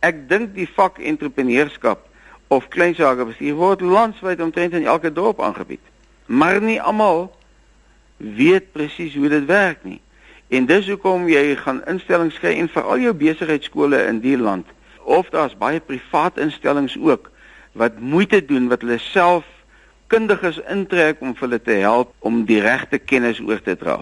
Ek 0.05 0.27
dink 0.29 0.55
die 0.55 0.69
vak 0.77 0.99
entrepreneurskap 1.01 2.05
of 2.53 2.69
klein 2.69 2.95
sake 2.95 3.25
bestuur 3.27 3.57
word 3.59 3.81
landwyd 3.81 4.41
omtrent 4.45 4.77
in 4.77 4.87
elke 4.87 5.13
dorp 5.13 5.41
aangebied. 5.41 5.83
Maar 6.27 6.61
nie 6.63 6.81
almal 6.83 7.31
weet 8.17 8.73
presies 8.73 9.15
hoe 9.15 9.29
dit 9.29 9.47
werk 9.49 9.85
nie. 9.85 10.01
En 10.49 10.67
dis 10.67 10.87
hoekom 10.89 11.27
jy 11.29 11.57
gaan 11.59 11.83
instellings 11.91 12.39
kry 12.39 12.55
en 12.61 12.71
veral 12.71 13.03
jou 13.03 13.15
besigheidskole 13.19 14.05
in 14.07 14.21
die 14.23 14.37
land 14.39 14.69
of 15.07 15.31
daar's 15.31 15.55
baie 15.59 15.81
privaat 15.81 16.39
instellings 16.43 16.97
ook 16.99 17.31
wat 17.79 17.99
moeite 18.01 18.41
doen 18.45 18.69
wat 18.69 18.83
hulle 18.83 18.99
self 18.99 19.47
kundiges 20.07 20.59
intrek 20.71 21.21
om 21.21 21.35
hulle 21.39 21.59
te 21.63 21.79
help 21.83 22.13
om 22.19 22.45
die 22.47 22.61
regte 22.63 22.99
kennis 22.99 23.41
oor 23.43 23.63
te 23.63 23.77
dra. 23.79 24.01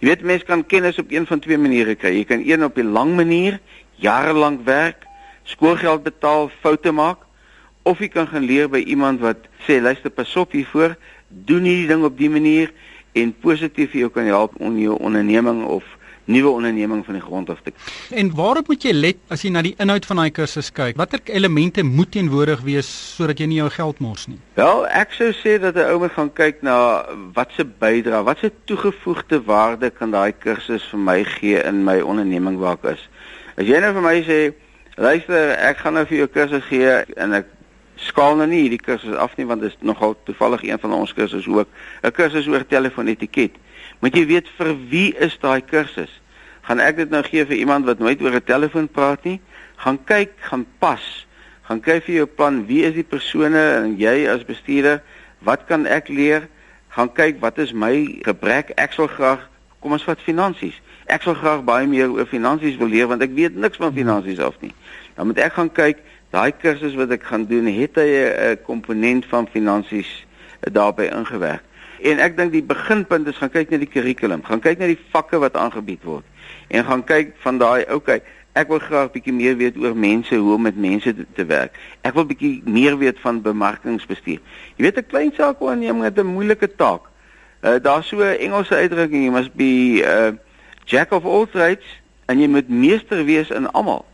Jy 0.00 0.08
weet 0.08 0.24
mense 0.28 0.44
kan 0.44 0.64
kennis 0.66 0.98
op 0.98 1.12
een 1.12 1.26
van 1.26 1.40
twee 1.40 1.58
maniere 1.58 1.94
kry. 1.94 2.12
Jy 2.18 2.24
kan 2.28 2.42
een 2.44 2.64
op 2.64 2.74
die 2.74 2.84
lang 2.84 3.14
manier, 3.16 3.60
jare 4.02 4.34
lank 4.36 4.64
werk, 4.66 5.06
skoolgeld 5.44 6.02
betaal, 6.04 6.50
foute 6.60 6.92
maak 6.92 7.22
of 7.86 8.00
jy 8.02 8.08
kan 8.10 8.26
gaan 8.26 8.42
leer 8.42 8.66
by 8.68 8.80
iemand 8.82 9.20
wat 9.22 9.46
sê 9.62 9.78
luister 9.78 10.10
pas 10.10 10.32
op 10.36 10.56
hiervoor, 10.56 10.96
doen 11.28 11.62
hierdie 11.62 11.86
ding 11.86 12.02
op 12.04 12.16
die 12.18 12.30
manier 12.30 12.72
en 13.14 13.30
positief 13.44 13.92
vir 13.92 14.00
jou 14.06 14.10
kan 14.12 14.26
help 14.26 14.56
om 14.58 14.74
jou 14.80 14.96
onderneming 14.98 15.62
of 15.70 15.86
nuwe 16.26 16.50
onderneming 16.50 17.04
van 17.04 17.14
die 17.14 17.22
grond 17.22 17.50
af 17.50 17.60
te. 17.62 17.72
En 18.10 18.30
waarop 18.34 18.68
moet 18.68 18.82
jy 18.82 18.92
let 18.92 19.18
as 19.30 19.44
jy 19.46 19.50
na 19.54 19.62
die 19.62 19.74
inhoud 19.82 20.06
van 20.08 20.20
daai 20.22 20.30
kursus 20.34 20.72
kyk? 20.74 20.98
Watter 20.98 21.22
elemente 21.30 21.84
moet 21.86 22.10
teenwoordig 22.16 22.64
wees 22.66 22.90
sodat 23.16 23.40
jy 23.40 23.48
nie 23.50 23.60
jou 23.60 23.68
geld 23.70 24.02
mors 24.02 24.26
nie? 24.30 24.38
Wel, 24.58 24.84
ek 24.90 25.14
sou 25.14 25.30
sê 25.38 25.56
dat 25.62 25.78
'n 25.78 25.86
ou 25.92 25.98
moet 26.02 26.14
gaan 26.18 26.32
kyk 26.32 26.62
na 26.62 27.06
wat 27.34 27.50
se 27.56 27.64
bydra, 27.64 28.22
wat 28.22 28.38
se 28.38 28.52
toegevoegde 28.64 29.42
waarde 29.44 29.90
kan 29.90 30.10
daai 30.10 30.32
kursus 30.32 30.82
vir 30.90 30.98
my 30.98 31.24
gee 31.24 31.62
in 31.62 31.84
my 31.84 32.00
onderneming 32.00 32.58
waar 32.58 32.78
ek 32.82 32.96
is. 32.96 33.08
As 33.56 33.66
jy 33.66 33.80
nou 33.80 33.92
vir 33.92 34.02
my 34.02 34.22
sê, 34.22 34.54
luister, 34.96 35.56
ek 35.58 35.78
gaan 35.78 35.94
nou 35.94 36.04
vir 36.06 36.18
jou 36.18 36.28
kursus 36.28 36.64
gee 36.64 37.04
en 37.16 37.32
ek 37.32 37.46
skaal 37.96 38.36
nou 38.36 38.46
nie 38.46 38.62
hierdie 38.66 38.82
kursus 38.82 39.16
af 39.16 39.36
nie 39.38 39.46
want 39.46 39.62
dit 39.64 39.72
is 39.72 39.78
nogal 39.80 40.16
toevallig 40.24 40.62
een 40.68 40.78
van 40.78 40.92
ons 40.92 41.14
kursusse 41.16 41.50
ook 41.50 41.68
'n 42.02 42.12
kursus 42.12 42.48
oor 42.48 42.66
telefoonetiket. 42.66 43.52
Moet 44.00 44.16
jy 44.16 44.26
weet 44.26 44.48
vir 44.58 44.72
wie 44.90 45.10
is 45.16 45.38
daai 45.40 45.60
kursus? 45.64 46.12
Gaan 46.66 46.80
ek 46.82 46.96
dit 46.96 47.10
nou 47.10 47.22
gee 47.22 47.44
vir 47.46 47.56
iemand 47.56 47.86
wat 47.86 47.98
nooit 47.98 48.22
oor 48.22 48.34
'n 48.34 48.44
telefoon 48.44 48.88
praat 48.88 49.24
nie? 49.24 49.40
Gaan 49.76 49.98
kyk, 50.04 50.32
gaan 50.40 50.66
pas. 50.78 51.26
Gaan 51.62 51.80
kyk 51.80 52.04
vir 52.04 52.14
jou 52.14 52.26
plan, 52.26 52.66
wie 52.66 52.82
is 52.84 52.94
die 52.94 53.04
persone 53.04 53.58
en 53.58 53.96
jy 53.98 54.28
as 54.28 54.44
bestuurder, 54.44 55.02
wat 55.38 55.66
kan 55.66 55.86
ek 55.86 56.08
leer? 56.08 56.48
Gaan 56.88 57.12
kyk 57.12 57.40
wat 57.40 57.58
is 57.58 57.72
my 57.72 58.18
gebrek? 58.22 58.72
Ek 58.76 58.92
sal 58.92 59.06
graag 59.06 59.48
kom 59.80 59.92
ons 59.92 60.04
vat 60.04 60.20
finansies. 60.20 60.74
Ek 61.06 61.22
sal 61.22 61.34
graag 61.34 61.64
baie 61.64 61.86
meer 61.86 62.10
oor 62.10 62.26
finansies 62.26 62.78
wil 62.80 62.88
leer 62.88 63.06
want 63.06 63.22
ek 63.22 63.34
weet 63.36 63.56
niks 63.56 63.78
van 63.78 63.92
finansies 63.92 64.40
af 64.42 64.56
nie. 64.60 64.72
Dan 65.14 65.26
moet 65.26 65.38
ek 65.38 65.52
gaan 65.52 65.70
kyk 65.70 66.02
daai 66.34 66.52
kursus 66.52 66.96
wat 66.98 67.10
ek 67.14 67.22
gaan 67.22 67.46
doen, 67.46 67.66
het 67.66 67.94
hy 67.94 68.08
'n 68.08 68.58
komponent 68.66 69.26
van 69.26 69.46
finansies 69.46 70.26
daarbey 70.60 71.08
ingewerk. 71.12 71.62
En 72.00 72.18
ek 72.18 72.36
dink 72.36 72.52
die 72.52 72.62
beginpunt 72.62 73.26
is 73.26 73.36
gaan 73.36 73.50
kyk 73.50 73.70
na 73.70 73.78
die 73.78 73.90
kurrikulum, 73.90 74.42
gaan 74.44 74.60
kyk 74.60 74.78
na 74.78 74.86
die 74.86 74.98
vakke 75.12 75.38
wat 75.38 75.56
aangebied 75.56 76.04
word 76.04 76.24
en 76.68 76.84
gaan 76.84 77.04
kyk 77.06 77.34
van 77.42 77.58
daai 77.58 77.86
okay, 77.94 78.20
ek 78.56 78.70
wil 78.72 78.80
graag 78.80 79.10
bietjie 79.14 79.34
meer 79.34 79.56
weet 79.60 79.76
oor 79.78 79.96
mense, 79.96 80.34
hoe 80.34 80.54
om 80.54 80.62
met 80.66 80.78
mense 80.80 81.12
te, 81.14 81.26
te 81.36 81.44
werk. 81.46 81.76
Ek 82.06 82.14
wil 82.16 82.26
bietjie 82.28 82.62
meer 82.64 82.96
weet 82.98 83.20
van 83.20 83.42
bemarkingsbestuur. 83.44 84.40
Jy 84.76 84.82
weet 84.86 84.98
'n 84.98 85.10
klein 85.10 85.32
saak 85.36 85.60
onderneming 85.60 86.04
het 86.04 86.18
'n 86.18 86.26
moeilike 86.26 86.68
taak. 86.76 87.12
Uh, 87.62 87.76
Daar's 87.82 88.08
so 88.08 88.16
'n 88.16 88.38
Engelse 88.38 88.74
uitdrukking, 88.74 89.24
jy 89.24 89.30
must 89.30 89.54
be 89.54 90.02
uh, 90.02 90.32
jack 90.84 91.12
of 91.12 91.24
all 91.24 91.46
trades 91.46 91.86
en 92.26 92.40
jy 92.40 92.48
moet 92.48 92.68
meester 92.68 93.24
wees 93.24 93.50
in 93.50 93.70
almal. 93.72 94.04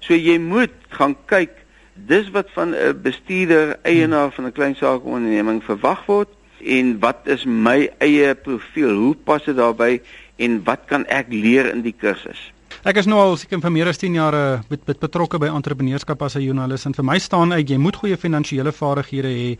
So 0.00 0.14
jy 0.14 0.38
moet 0.38 0.74
gaan 0.88 1.16
kyk 1.26 1.50
dis 1.94 2.30
wat 2.30 2.50
van 2.52 2.74
'n 2.74 3.00
bestuurder, 3.02 3.78
eienaar 3.82 4.32
van 4.32 4.46
'n 4.46 4.52
klein 4.52 4.74
saakonderneming 4.74 5.62
verwag 5.64 6.06
word 6.06 6.28
en 6.62 6.98
wat 7.02 7.26
is 7.26 7.44
my 7.44 7.90
eie 7.98 8.34
profiel? 8.34 8.94
Hoe 8.94 9.14
pas 9.14 9.44
dit 9.44 9.56
daarbey 9.56 10.00
en 10.36 10.62
wat 10.64 10.86
kan 10.86 11.06
ek 11.06 11.30
leer 11.30 11.70
in 11.72 11.82
die 11.82 11.94
kursus? 11.94 12.50
Ek 12.82 12.96
is 12.98 13.06
nou 13.06 13.18
al 13.20 13.36
seker 13.38 13.60
vir 13.62 13.70
meer 13.70 13.88
as 13.92 14.00
10 14.00 14.16
jaar 14.16 14.34
met, 14.66 14.80
met 14.88 14.98
betrokke 14.98 15.38
by 15.38 15.50
entrepreneurskap 15.52 16.22
as 16.26 16.34
'n 16.34 16.42
joernalis 16.42 16.86
en 16.86 16.94
vir 16.94 17.04
my 17.04 17.18
staan 17.18 17.52
uit 17.52 17.68
jy 17.68 17.76
moet 17.78 17.96
goeie 17.96 18.16
finansiële 18.16 18.72
vaardighede 18.72 19.28
hê. 19.28 19.58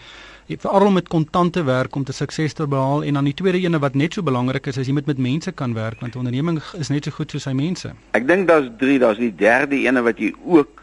Veral 0.58 0.86
om 0.86 0.94
met 0.94 1.08
kontante 1.08 1.62
werk 1.62 1.94
om 1.94 2.04
te 2.04 2.12
sukses 2.12 2.52
te 2.52 2.66
behaal 2.66 3.04
en 3.04 3.14
dan 3.14 3.24
die 3.24 3.34
tweede 3.34 3.60
ene 3.60 3.78
wat 3.78 3.94
net 3.94 4.14
so 4.14 4.22
belangrik 4.22 4.66
is 4.66 4.76
is 4.76 4.86
jy 4.86 4.92
moet 4.92 5.06
met 5.06 5.18
mense 5.18 5.52
kan 5.52 5.74
werk 5.74 6.00
want 6.00 6.14
'n 6.14 6.18
onderneming 6.18 6.60
is 6.78 6.88
net 6.88 7.04
so 7.04 7.10
goed 7.10 7.30
soos 7.30 7.42
sy 7.42 7.52
mense. 7.52 7.92
Ek 8.12 8.26
dink 8.26 8.48
daar's 8.48 8.68
3, 8.78 8.98
daar's 8.98 9.18
die 9.18 9.34
derde 9.34 9.76
ene 9.76 10.02
wat 10.02 10.18
jy 10.18 10.34
ook 10.44 10.82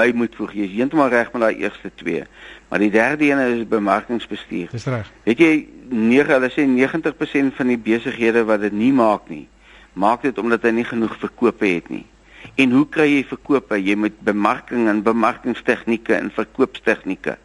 by 0.00 0.08
moet 0.16 0.34
voeg. 0.40 0.56
Jy 0.56 0.66
is 0.70 0.74
heeltemal 0.78 1.12
reg 1.12 1.30
met 1.36 1.46
daai 1.46 1.62
eerste 1.66 1.92
twee. 2.00 2.24
Maar 2.72 2.86
die 2.86 2.92
derde 2.96 3.28
ene 3.28 3.46
is 3.58 3.68
bemarkingsbestuur. 3.68 4.72
Dis 4.72 4.90
reg. 4.90 5.12
Weet 5.28 5.44
jy 5.44 5.54
9 5.90 6.36
hulle 6.38 6.52
sê 6.56 6.66
90% 6.66 7.56
van 7.60 7.72
die 7.74 7.80
besighede 7.80 8.44
wat 8.48 8.64
dit 8.64 8.76
nie 8.76 8.92
maak 8.96 9.28
nie 9.28 9.46
maak 9.92 10.22
dit 10.22 10.38
omdat 10.38 10.64
hy 10.66 10.74
nie 10.80 10.86
genoeg 10.86 11.16
verkope 11.20 11.66
het 11.66 11.88
nie. 11.90 12.04
En 12.60 12.72
hoe 12.74 12.86
kry 12.88 13.06
jy 13.08 13.22
verkope? 13.28 13.78
Jy 13.78 13.96
moet 14.00 14.20
bemarking 14.24 14.88
en 14.88 15.02
bemarkingstegnieke 15.04 16.14
en 16.16 16.30
verkoopstegnieke. 16.34 17.36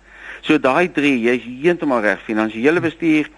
So 0.46 0.60
daai 0.62 0.92
drie, 0.94 1.18
jy's 1.24 1.46
heeltemal 1.46 2.04
reg, 2.06 2.22
finansiële 2.26 2.84
bestuur, 2.84 3.30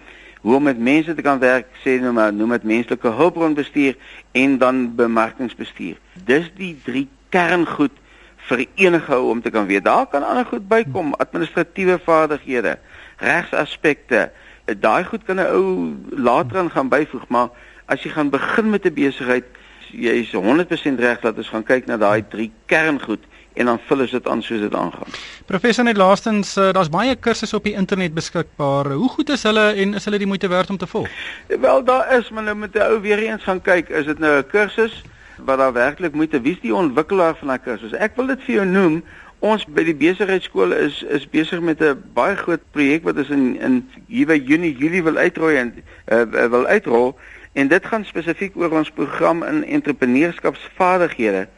hoe 0.44 0.56
om 0.56 0.68
met 0.68 0.78
mense 0.78 1.14
te 1.14 1.24
kan 1.24 1.40
werk, 1.42 1.70
sê 1.82 1.96
nou 2.02 2.12
maar, 2.14 2.32
noem 2.32 2.54
dit 2.58 2.66
menslike 2.68 3.14
hulpbronbestuur 3.20 3.96
en 4.38 4.58
dan 4.60 4.84
bemarkingsbestuur. 4.98 5.96
Dis 6.28 6.50
die 6.58 6.74
drie 6.84 7.08
kerngoed 7.34 7.96
vir 8.48 8.64
enige 8.74 9.14
ou 9.14 9.30
om 9.30 9.42
te 9.42 9.50
kan 9.50 9.66
weet. 9.66 9.84
Daar 9.84 10.06
kan 10.06 10.24
ander 10.26 10.46
goed 10.48 10.68
bykom, 10.68 11.14
administratiewe 11.22 11.98
vaardighede, 12.04 12.78
regsaspekte. 13.16 14.30
Daai 14.80 15.04
goed 15.04 15.24
kan 15.24 15.40
'n 15.40 15.52
ou 15.52 15.96
later 16.10 16.58
aan 16.58 16.70
gaan 16.70 16.88
byvoeg, 16.88 17.28
maar 17.28 17.48
as 17.86 18.02
jy 18.02 18.10
gaan 18.10 18.30
begin 18.30 18.70
met 18.70 18.84
'n 18.84 18.94
besigheid, 18.94 19.44
jy 19.92 20.12
is 20.20 20.32
100% 20.32 21.00
reg 21.00 21.20
dat 21.20 21.36
ons 21.36 21.48
gaan 21.48 21.64
kyk 21.64 21.86
na 21.86 21.96
daai 21.96 22.24
drie 22.28 22.52
kerngoed 22.66 23.24
en 23.54 23.66
dan 23.66 23.78
vul 23.86 24.00
ons 24.00 24.10
dit 24.10 24.28
aan 24.28 24.42
soos 24.42 24.60
dit 24.60 24.74
aangaan. 24.74 25.10
Professor 25.46 25.84
net 25.84 25.96
laastens, 25.96 26.56
uh, 26.56 26.70
daar's 26.72 26.88
baie 26.88 27.16
kursusse 27.16 27.56
op 27.56 27.64
die 27.64 27.74
internet 27.74 28.14
beskikbaar. 28.14 28.90
Hoe 28.92 29.08
goed 29.08 29.28
is 29.28 29.42
hulle 29.42 29.72
en 29.72 29.94
is 29.94 30.04
hulle 30.04 30.18
die 30.18 30.26
moeite 30.26 30.48
werd 30.48 30.70
om 30.70 30.76
te 30.76 30.86
volg? 30.86 31.08
Wel 31.48 31.84
daar 31.84 32.18
is, 32.18 32.30
maar 32.30 32.42
nou 32.42 32.56
moet 32.56 32.74
jy 32.74 32.80
ou 32.80 33.00
weer 33.00 33.18
eens 33.18 33.42
gaan 33.42 33.62
kyk, 33.62 33.88
is 33.88 34.06
dit 34.06 34.18
nou 34.18 34.38
'n 34.38 34.46
kursus 34.46 35.02
wat 35.44 35.58
daar 35.58 35.72
werklik 35.72 36.14
moeite 36.14 36.40
wie 36.40 36.52
is 36.52 36.60
die 36.60 36.74
ontwikkelaar 36.74 37.36
van 37.36 37.48
daai 37.48 37.62
kursus? 37.64 37.92
Ek 37.92 38.16
wil 38.16 38.26
dit 38.26 38.42
vir 38.46 38.54
jou 38.54 38.66
noem. 38.66 39.02
Ons 39.38 39.64
by 39.64 39.84
die 39.86 39.94
besigheidskool 39.94 40.72
is 40.74 41.02
is 41.02 41.28
besig 41.30 41.60
met 41.60 41.82
'n 41.82 42.02
baie 42.14 42.36
groot 42.36 42.62
projek 42.70 43.04
wat 43.04 43.16
ons 43.16 43.30
in 43.30 43.56
in 43.60 43.88
hier 44.06 44.26
by 44.26 44.40
Junie 44.44 44.76
Julie 44.76 45.02
wil 45.02 45.16
uitrol 45.16 45.50
en 45.50 45.74
uh, 46.10 46.24
wil 46.50 46.66
uitrol 46.66 47.14
En 47.58 47.68
dit 47.68 47.86
gaan 47.86 48.04
spesifiek 48.04 48.56
oor 48.56 48.70
ons 48.70 48.90
program 48.90 49.42
in 49.42 49.64
entrepreneurskapsvaardighede 49.64 51.48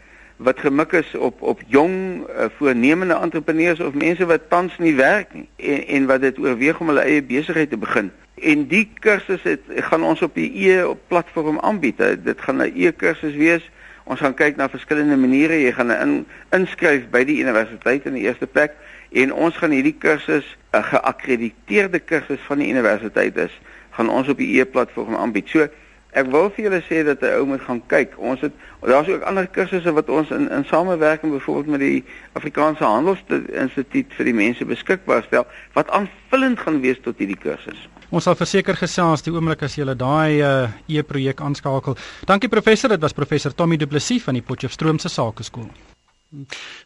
wat 0.40 0.60
gemik 0.60 0.92
is 0.92 1.14
op 1.14 1.42
op 1.42 1.60
jong 1.66 2.24
uh, 2.24 2.44
voornemende 2.56 3.14
entrepreneurs 3.14 3.80
of 3.80 3.94
mense 3.94 4.26
wat 4.26 4.48
tans 4.48 4.78
nie 4.78 4.94
werk 4.94 5.34
nie 5.34 5.48
en 5.56 5.86
en 5.86 6.06
wat 6.06 6.20
dit 6.20 6.38
oorweeg 6.38 6.80
om 6.80 6.92
hulle 6.92 7.04
eie 7.04 7.22
besigheid 7.22 7.70
te 7.70 7.76
begin. 7.76 8.10
En 8.34 8.66
die 8.66 8.86
kursus 9.04 9.42
het 9.42 9.60
gaan 9.90 10.04
ons 10.04 10.22
op 10.22 10.34
die 10.34 10.70
e 10.70 10.94
platform 11.12 11.58
aanbied. 11.60 12.00
Dit 12.24 12.40
gaan 12.40 12.62
'n 12.62 12.72
e-kursus 12.74 13.34
wees. 13.34 13.70
Ons 14.04 14.20
gaan 14.20 14.34
kyk 14.34 14.56
na 14.56 14.68
verskillende 14.68 15.16
maniere. 15.16 15.60
Jy 15.60 15.72
gaan 15.72 15.92
in, 15.92 16.26
inskryf 16.50 17.10
by 17.10 17.24
die 17.24 17.40
universiteit 17.40 18.06
in 18.06 18.14
die 18.14 18.22
eerste 18.22 18.46
plek 18.46 18.72
en 19.12 19.32
ons 19.32 19.56
gaan 19.56 19.70
hierdie 19.70 19.98
kursus 19.98 20.56
'n 20.72 20.82
geakkrediteerde 20.82 21.98
kursus 21.98 22.40
van 22.40 22.58
die 22.58 22.70
universiteit 22.70 23.36
is 23.36 23.60
gaan 23.90 24.08
ons 24.08 24.28
op 24.28 24.38
die 24.38 24.60
e-platform 24.60 25.16
aanbied. 25.16 25.48
So 25.48 25.68
Ek 26.12 26.26
wil 26.26 26.48
vir 26.50 26.64
julle 26.64 26.80
sê 26.88 27.04
dat 27.06 27.22
'n 27.22 27.38
ou 27.38 27.46
moet 27.46 27.62
gaan 27.62 27.82
kyk. 27.86 28.18
Ons 28.18 28.40
het 28.40 28.52
daar's 28.80 29.08
ook 29.08 29.22
ander 29.22 29.46
kursusse 29.46 29.92
wat 29.92 30.08
ons 30.08 30.30
in 30.30 30.50
in 30.50 30.64
samewerking 30.64 31.32
byvoorbeeld 31.32 31.66
met 31.66 31.80
die 31.80 32.04
Afrikaanse 32.32 32.84
Handelsinstituut 32.84 34.14
vir 34.16 34.24
die 34.24 34.34
mense 34.34 34.64
beskikbaar 34.64 35.22
stel 35.22 35.46
wat 35.72 35.90
aanvullend 35.90 36.58
gaan 36.58 36.80
wees 36.80 36.98
tot 37.02 37.18
hierdie 37.18 37.38
kursus. 37.38 37.88
Ons 38.10 38.24
sal 38.24 38.34
verseker 38.34 38.74
gesels 38.74 39.22
die 39.22 39.30
oomblik 39.32 39.62
as 39.62 39.76
jy 39.78 39.84
daai 39.94 40.42
uh, 40.42 40.68
e-projek 40.88 41.40
aanskakel. 41.40 41.94
Dankie 42.26 42.48
professor, 42.48 42.90
dit 42.90 43.00
was 43.00 43.12
professor 43.12 43.54
Tommy 43.54 43.76
Du 43.76 43.86
Plessis 43.86 44.22
van 44.22 44.34
die 44.34 44.42
Potchefstroom 44.42 44.98
se 44.98 45.08
Sakeskool. 45.08 45.89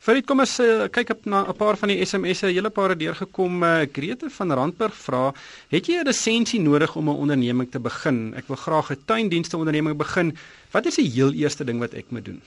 Farid, 0.01 0.25
kom 0.25 0.41
ons 0.41 0.53
uh, 0.65 0.87
kyk 0.89 1.11
op 1.13 1.27
na 1.29 1.43
'n 1.45 1.57
paar 1.59 1.77
van 1.77 1.91
die 1.93 2.01
SMS'e. 2.01 2.49
'n 2.49 2.57
Hele 2.57 2.71
paar 2.71 2.89
het 2.93 2.99
deurgekom. 2.99 3.63
Uh, 3.63 3.85
Grete 3.93 4.31
van 4.31 4.53
Randburg 4.53 4.97
vra: 4.97 5.35
"Het 5.69 5.87
jy 5.87 6.01
'n 6.01 6.09
lisensie 6.09 6.61
nodig 6.61 6.97
om 6.97 7.09
'n 7.09 7.21
onderneming 7.25 7.71
te 7.71 7.79
begin? 7.79 8.33
Ek 8.35 8.49
wil 8.49 8.57
graag 8.57 8.91
'n 8.91 9.05
tuindienste 9.05 9.57
onderneming 9.57 9.97
begin. 9.97 10.37
Wat 10.71 10.87
is 10.87 10.95
die 10.95 11.11
heel 11.11 11.33
eerste 11.33 11.65
ding 11.65 11.79
wat 11.79 11.93
ek 11.93 12.09
moet 12.09 12.25
doen?" 12.25 12.41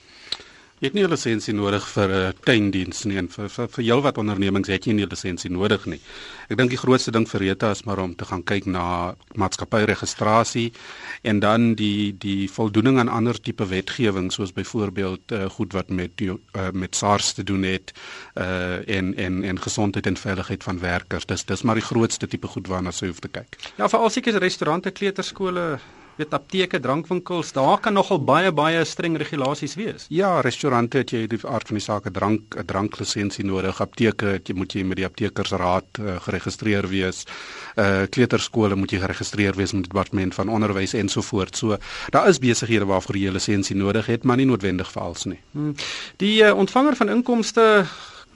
Jy 0.78 0.92
het 0.92 0.94
nie 0.94 1.04
'n 1.04 1.10
lisensie 1.10 1.54
nodig 1.58 1.82
vir 1.90 2.10
'n 2.10 2.28
uh, 2.28 2.34
tuindiens 2.46 3.06
nie 3.06 3.18
en 3.18 3.28
vir 3.28 3.50
vir, 3.50 3.68
vir 3.68 3.84
heelwat 3.84 4.18
ondernemings 4.18 4.68
het 4.70 4.86
jy 4.86 4.94
nie 4.94 5.06
'n 5.06 5.10
lisensie 5.10 5.50
nodig 5.50 5.86
nie. 5.86 6.00
Ek 6.50 6.58
dink 6.58 6.70
die 6.70 6.78
grootste 6.78 7.12
ding 7.12 7.26
vir 7.26 7.40
Rita 7.42 7.72
is 7.72 7.84
maar 7.84 7.98
om 7.98 8.16
te 8.16 8.26
gaan 8.26 8.44
kyk 8.44 8.66
na 8.66 9.16
maatskappyregistrasie 9.34 10.72
en 11.24 11.40
dan 11.40 11.74
die 11.74 12.14
die 12.14 12.48
voldoening 12.48 13.00
aan 13.00 13.10
ander 13.10 13.42
tipe 13.42 13.66
wetgewing 13.66 14.32
soos 14.32 14.54
byvoorbeeld 14.54 15.32
uh, 15.32 15.50
goed 15.50 15.74
wat 15.74 15.90
met 15.90 16.22
uh, 16.22 16.36
met 16.74 16.96
SARS 16.96 17.34
te 17.34 17.44
doen 17.44 17.64
het 17.64 17.94
uh, 18.38 18.88
en 18.88 19.16
en 19.16 19.44
en 19.44 19.60
gesondheid 19.60 20.06
en 20.06 20.18
veiligheid 20.18 20.64
van 20.64 20.80
werkers. 20.80 21.26
Dis 21.26 21.46
dis 21.46 21.62
maar 21.64 21.76
die 21.76 21.90
grootste 21.90 22.28
tipe 22.28 22.48
goed 22.48 22.68
waarna 22.68 22.92
jy 22.92 23.08
hoef 23.08 23.20
te 23.20 23.28
kyk. 23.30 23.58
Ja, 23.78 23.90
veral 23.90 24.10
seker 24.10 24.38
restaurante, 24.38 24.92
kleuterskole, 24.92 25.80
weet 26.18 26.34
apteke, 26.34 26.80
drankwinkels, 26.82 27.52
daar 27.54 27.80
kan 27.80 27.94
nogal 27.94 28.20
baie 28.24 28.52
baie 28.52 28.84
streng 28.86 29.18
regulasies 29.18 29.76
wees. 29.78 30.08
Ja, 30.14 30.40
restaurante 30.42 31.02
het 31.04 31.14
jy 31.14 31.26
die 31.30 31.40
aard 31.46 31.70
van 31.70 31.78
die 31.78 31.84
saak 31.84 32.08
'n 32.08 32.14
drank 32.14 32.58
'n 32.58 32.66
dranklisensie 32.66 33.46
nodig. 33.46 33.82
Apteke 33.82 34.26
het 34.38 34.48
jy 34.48 34.56
moet 34.56 34.74
jy 34.74 34.84
met 34.84 34.98
die 34.98 35.06
aptekersraad 35.06 36.00
uh, 36.00 36.18
geregistreer 36.22 36.88
wees. 36.88 37.26
Uh 37.78 38.06
kleuterskole 38.10 38.76
moet 38.76 38.92
jy 38.92 39.00
geregistreer 39.00 39.54
wees 39.56 39.74
met 39.74 39.84
die 39.84 39.92
departement 39.92 40.34
van 40.34 40.50
onderwys 40.50 40.94
en 40.94 41.10
so 41.10 41.22
voort. 41.22 41.56
So 41.56 41.78
daar 42.10 42.28
is 42.28 42.40
besighede 42.40 42.86
waarvoor 42.86 43.18
jy 43.18 43.30
'n 43.30 43.34
lisensie 43.34 43.76
nodig 43.76 44.06
het, 44.06 44.24
maar 44.24 44.38
nie 44.38 44.46
noodwendig 44.46 44.92
vir 44.92 45.02
alles 45.02 45.26
nie. 45.26 45.40
Hmm. 45.52 45.76
Die 46.18 46.44
uh, 46.44 46.58
ontvanger 46.58 46.96
van 46.96 47.10
inkomste 47.10 47.86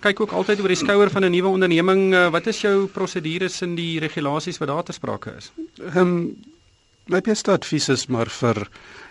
kyk 0.02 0.20
ook 0.20 0.32
altyd 0.32 0.60
oor 0.60 0.68
die 0.68 0.76
skouer 0.76 1.10
van 1.10 1.24
'n 1.26 1.32
nuwe 1.32 1.48
onderneming. 1.48 2.30
Wat 2.32 2.48
is 2.48 2.62
jou 2.62 2.88
prosedures 2.88 3.62
in 3.62 3.76
die 3.76 4.00
regulasies 4.00 4.58
wat 4.58 4.68
daar 4.68 4.84
te 4.84 4.92
sprake 4.92 5.34
is? 5.38 5.52
Ehm 5.78 5.98
um, 5.98 6.36
My 7.12 7.20
beste 7.20 7.52
advies 7.52 7.90
is 7.92 8.06
maar 8.08 8.30
vir 8.32 8.70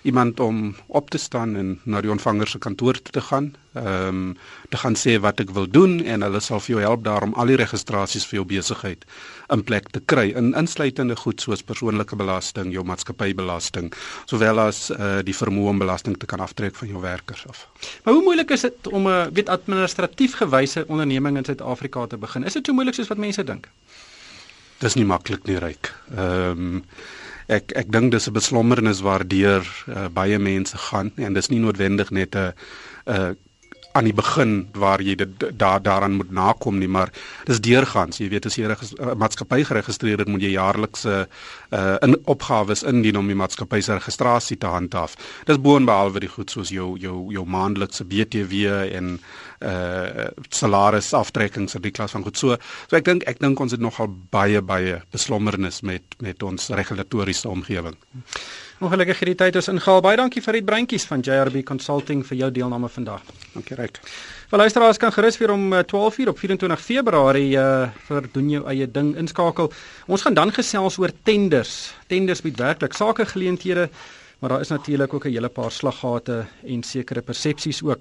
iemand 0.08 0.38
om 0.40 0.70
op 0.86 1.10
te 1.10 1.18
staan 1.20 1.50
en 1.56 1.74
na 1.84 2.00
die 2.00 2.08
ontvanger 2.10 2.48
se 2.48 2.58
kantoor 2.58 2.96
toe 2.96 3.12
te 3.12 3.20
gaan. 3.20 3.50
Ehm 3.76 4.06
um, 4.08 4.36
te 4.72 4.78
gaan 4.80 4.96
sê 4.96 5.18
wat 5.20 5.42
ek 5.44 5.52
wil 5.52 5.68
doen 5.68 5.98
en 6.00 6.24
hulle 6.24 6.40
sal 6.40 6.62
vir 6.64 6.72
jou 6.72 6.80
help 6.80 7.04
daarom 7.04 7.34
al 7.36 7.52
die 7.52 7.58
registrasies 7.60 8.24
vir 8.30 8.38
jou 8.38 8.46
besigheid 8.54 9.04
in 9.52 9.64
plek 9.68 9.92
te 9.92 10.00
kry 10.00 10.30
in 10.32 10.54
insluitende 10.56 11.16
goed 11.16 11.44
soos 11.44 11.62
persoonlike 11.62 12.16
belasting, 12.16 12.72
jou 12.72 12.84
maatskappybelasting, 12.88 13.92
sowel 14.24 14.64
as 14.64 14.86
uh, 14.90 15.20
die 15.26 15.36
vermoënbelasting 15.36 16.16
te 16.16 16.26
kan 16.26 16.40
aftrek 16.40 16.80
van 16.80 16.88
jou 16.88 17.04
werkers 17.04 17.44
af. 17.52 17.66
Maar 18.04 18.14
hoe 18.14 18.22
moeilik 18.22 18.56
is 18.56 18.64
dit 18.64 18.86
om 18.86 19.02
'n 19.02 19.12
uh, 19.12 19.26
weet 19.32 19.48
administratief 19.48 20.40
gewyse 20.40 20.86
onderneming 20.88 21.36
in 21.36 21.44
Suid-Afrika 21.44 22.06
te 22.06 22.16
begin? 22.16 22.44
Is 22.44 22.56
dit 22.56 22.66
so 22.66 22.72
moeilik 22.72 22.94
soos 22.94 23.12
wat 23.12 23.18
mense 23.18 23.44
dink? 23.44 23.68
Dis 24.78 24.94
nie 24.94 25.04
maklik 25.04 25.44
nie, 25.44 25.58
ryk. 25.58 25.92
Ehm 26.16 26.50
um, 26.50 26.84
ek 27.50 27.74
ek 27.74 27.90
dink 27.92 28.12
dis 28.14 28.28
'n 28.28 28.36
beslommernis 28.36 29.02
waardeur 29.06 29.64
uh, 29.88 30.08
baie 30.08 30.38
mense 30.38 30.76
gaan 30.88 31.10
en 31.16 31.34
dis 31.34 31.50
nie 31.50 31.60
noodwendig 31.62 32.10
net 32.10 32.34
'n 32.36 32.52
uh, 33.06 33.32
aan 33.92 34.04
die 34.04 34.14
begin 34.14 34.68
waar 34.78 35.02
jy 35.02 35.14
dit 35.18 35.46
daar 35.58 35.82
daaraan 35.82 36.18
moet 36.20 36.30
nakom 36.30 36.78
nie 36.78 36.88
maar 36.88 37.10
dis 37.48 37.60
deurgangs 37.60 38.20
jy 38.20 38.28
weet 38.30 38.46
as 38.46 38.56
jy 38.56 38.66
'n 38.66 38.76
uh, 38.76 39.14
maatskappy 39.14 39.64
geregistreer 39.64 40.18
het 40.18 40.28
moet 40.28 40.42
jy 40.42 40.52
jaarlikse 40.54 41.28
uh, 41.70 41.96
in 42.02 42.16
opgawes 42.24 42.82
indien 42.82 43.18
om 43.18 43.26
die 43.26 43.38
maatskappy 43.38 43.80
se 43.80 43.94
registrasie 43.94 44.58
te 44.58 44.66
handhaaf. 44.66 45.16
Dis 45.46 45.60
boonbehalwe 45.60 46.20
die 46.20 46.32
goed 46.32 46.50
soos 46.50 46.70
jou 46.74 46.96
jou 46.98 47.32
jou 47.32 47.44
maandelikse 47.46 48.04
BTW 48.04 48.66
en 48.96 49.18
uh 49.60 50.28
salaris 50.48 51.12
aftrekkings 51.12 51.74
in 51.76 51.82
die 51.84 51.92
klas 51.92 52.14
van 52.16 52.22
goed. 52.24 52.38
So 52.38 52.56
so 52.88 52.96
ek 52.96 53.04
dink 53.04 53.26
ek 53.28 53.40
dink 53.40 53.60
ons 53.60 53.72
het 53.72 53.80
nogal 53.80 54.08
baie 54.30 54.62
baie 54.62 55.02
beslommernis 55.12 55.82
met 55.82 56.16
met 56.20 56.42
ons 56.42 56.68
regulatoriese 56.68 57.48
omgewing 57.48 57.96
Ongelukkig 58.80 59.18
het 59.20 59.28
die 59.28 59.36
tyd 59.36 59.56
ons 59.60 59.66
ingehaal. 59.68 59.98
Baie 60.00 60.16
dankie 60.16 60.40
vir 60.40 60.56
die 60.56 60.62
breintjies 60.64 61.04
van 61.04 61.20
JRB 61.20 61.60
Consulting 61.68 62.22
vir 62.24 62.38
jou 62.38 62.46
deelname 62.56 62.88
vandag. 62.88 63.26
Dankie 63.52 63.76
Ryk. 63.76 63.98
Vir 64.48 64.62
luisteraars 64.62 64.96
kan 65.02 65.12
gerus 65.12 65.36
weer 65.36 65.52
om 65.52 65.66
12:00 65.90 66.22
eh, 66.24 66.30
op 66.32 66.38
24 66.40 66.80
Februarie 66.80 67.58
uh 67.60 67.90
vir 68.08 68.28
doen 68.32 68.48
jou 68.50 68.62
eie 68.72 68.86
ding 68.90 69.12
inskakel. 69.20 69.68
Ons 70.06 70.22
gaan 70.22 70.34
dan 70.34 70.52
gesels 70.52 70.96
oor 70.98 71.12
tenders. 71.22 71.92
Tenders 72.08 72.40
bied 72.40 72.56
werklik 72.56 72.96
sakegeleenthede 72.96 73.90
maar 74.40 74.50
daar 74.50 74.60
is 74.60 74.68
natuurlik 74.68 75.14
ook 75.14 75.24
'n 75.24 75.32
hele 75.32 75.48
paar 75.48 75.70
slaggate 75.70 76.46
en 76.64 76.82
sekere 76.82 77.20
persepsies 77.20 77.82
ook. 77.82 78.00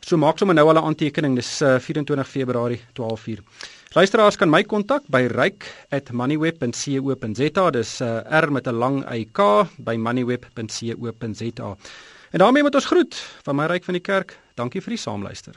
So 0.00 0.16
maak 0.16 0.38
sommer 0.38 0.56
nou 0.56 0.68
al 0.68 0.82
'n 0.82 0.86
aantekening, 0.86 1.34
dis 1.34 1.60
uh, 1.60 1.78
24 1.78 2.28
Februarie 2.28 2.80
12:00. 2.92 3.42
Luisteraars 3.94 4.34
kan 4.34 4.50
my 4.50 4.66
kontak 4.66 5.06
by 5.06 5.30
ryk@moneyweb.co.za. 5.30 7.64
Dis 7.70 8.02
uh, 8.02 8.26
R 8.26 8.50
met 8.50 8.66
'n 8.66 8.74
lang 8.74 9.06
YK 9.06 9.70
by 9.78 9.94
moneyweb.co.za. 9.94 11.68
En 12.30 12.38
daarmee 12.38 12.62
moet 12.62 12.74
ons 12.74 12.90
groet 12.90 13.14
van 13.42 13.56
my 13.56 13.66
ryk 13.66 13.84
van 13.84 13.94
die 13.94 14.02
kerk. 14.02 14.38
Dankie 14.54 14.82
vir 14.82 14.90
die 14.98 14.98
saamluister. 14.98 15.54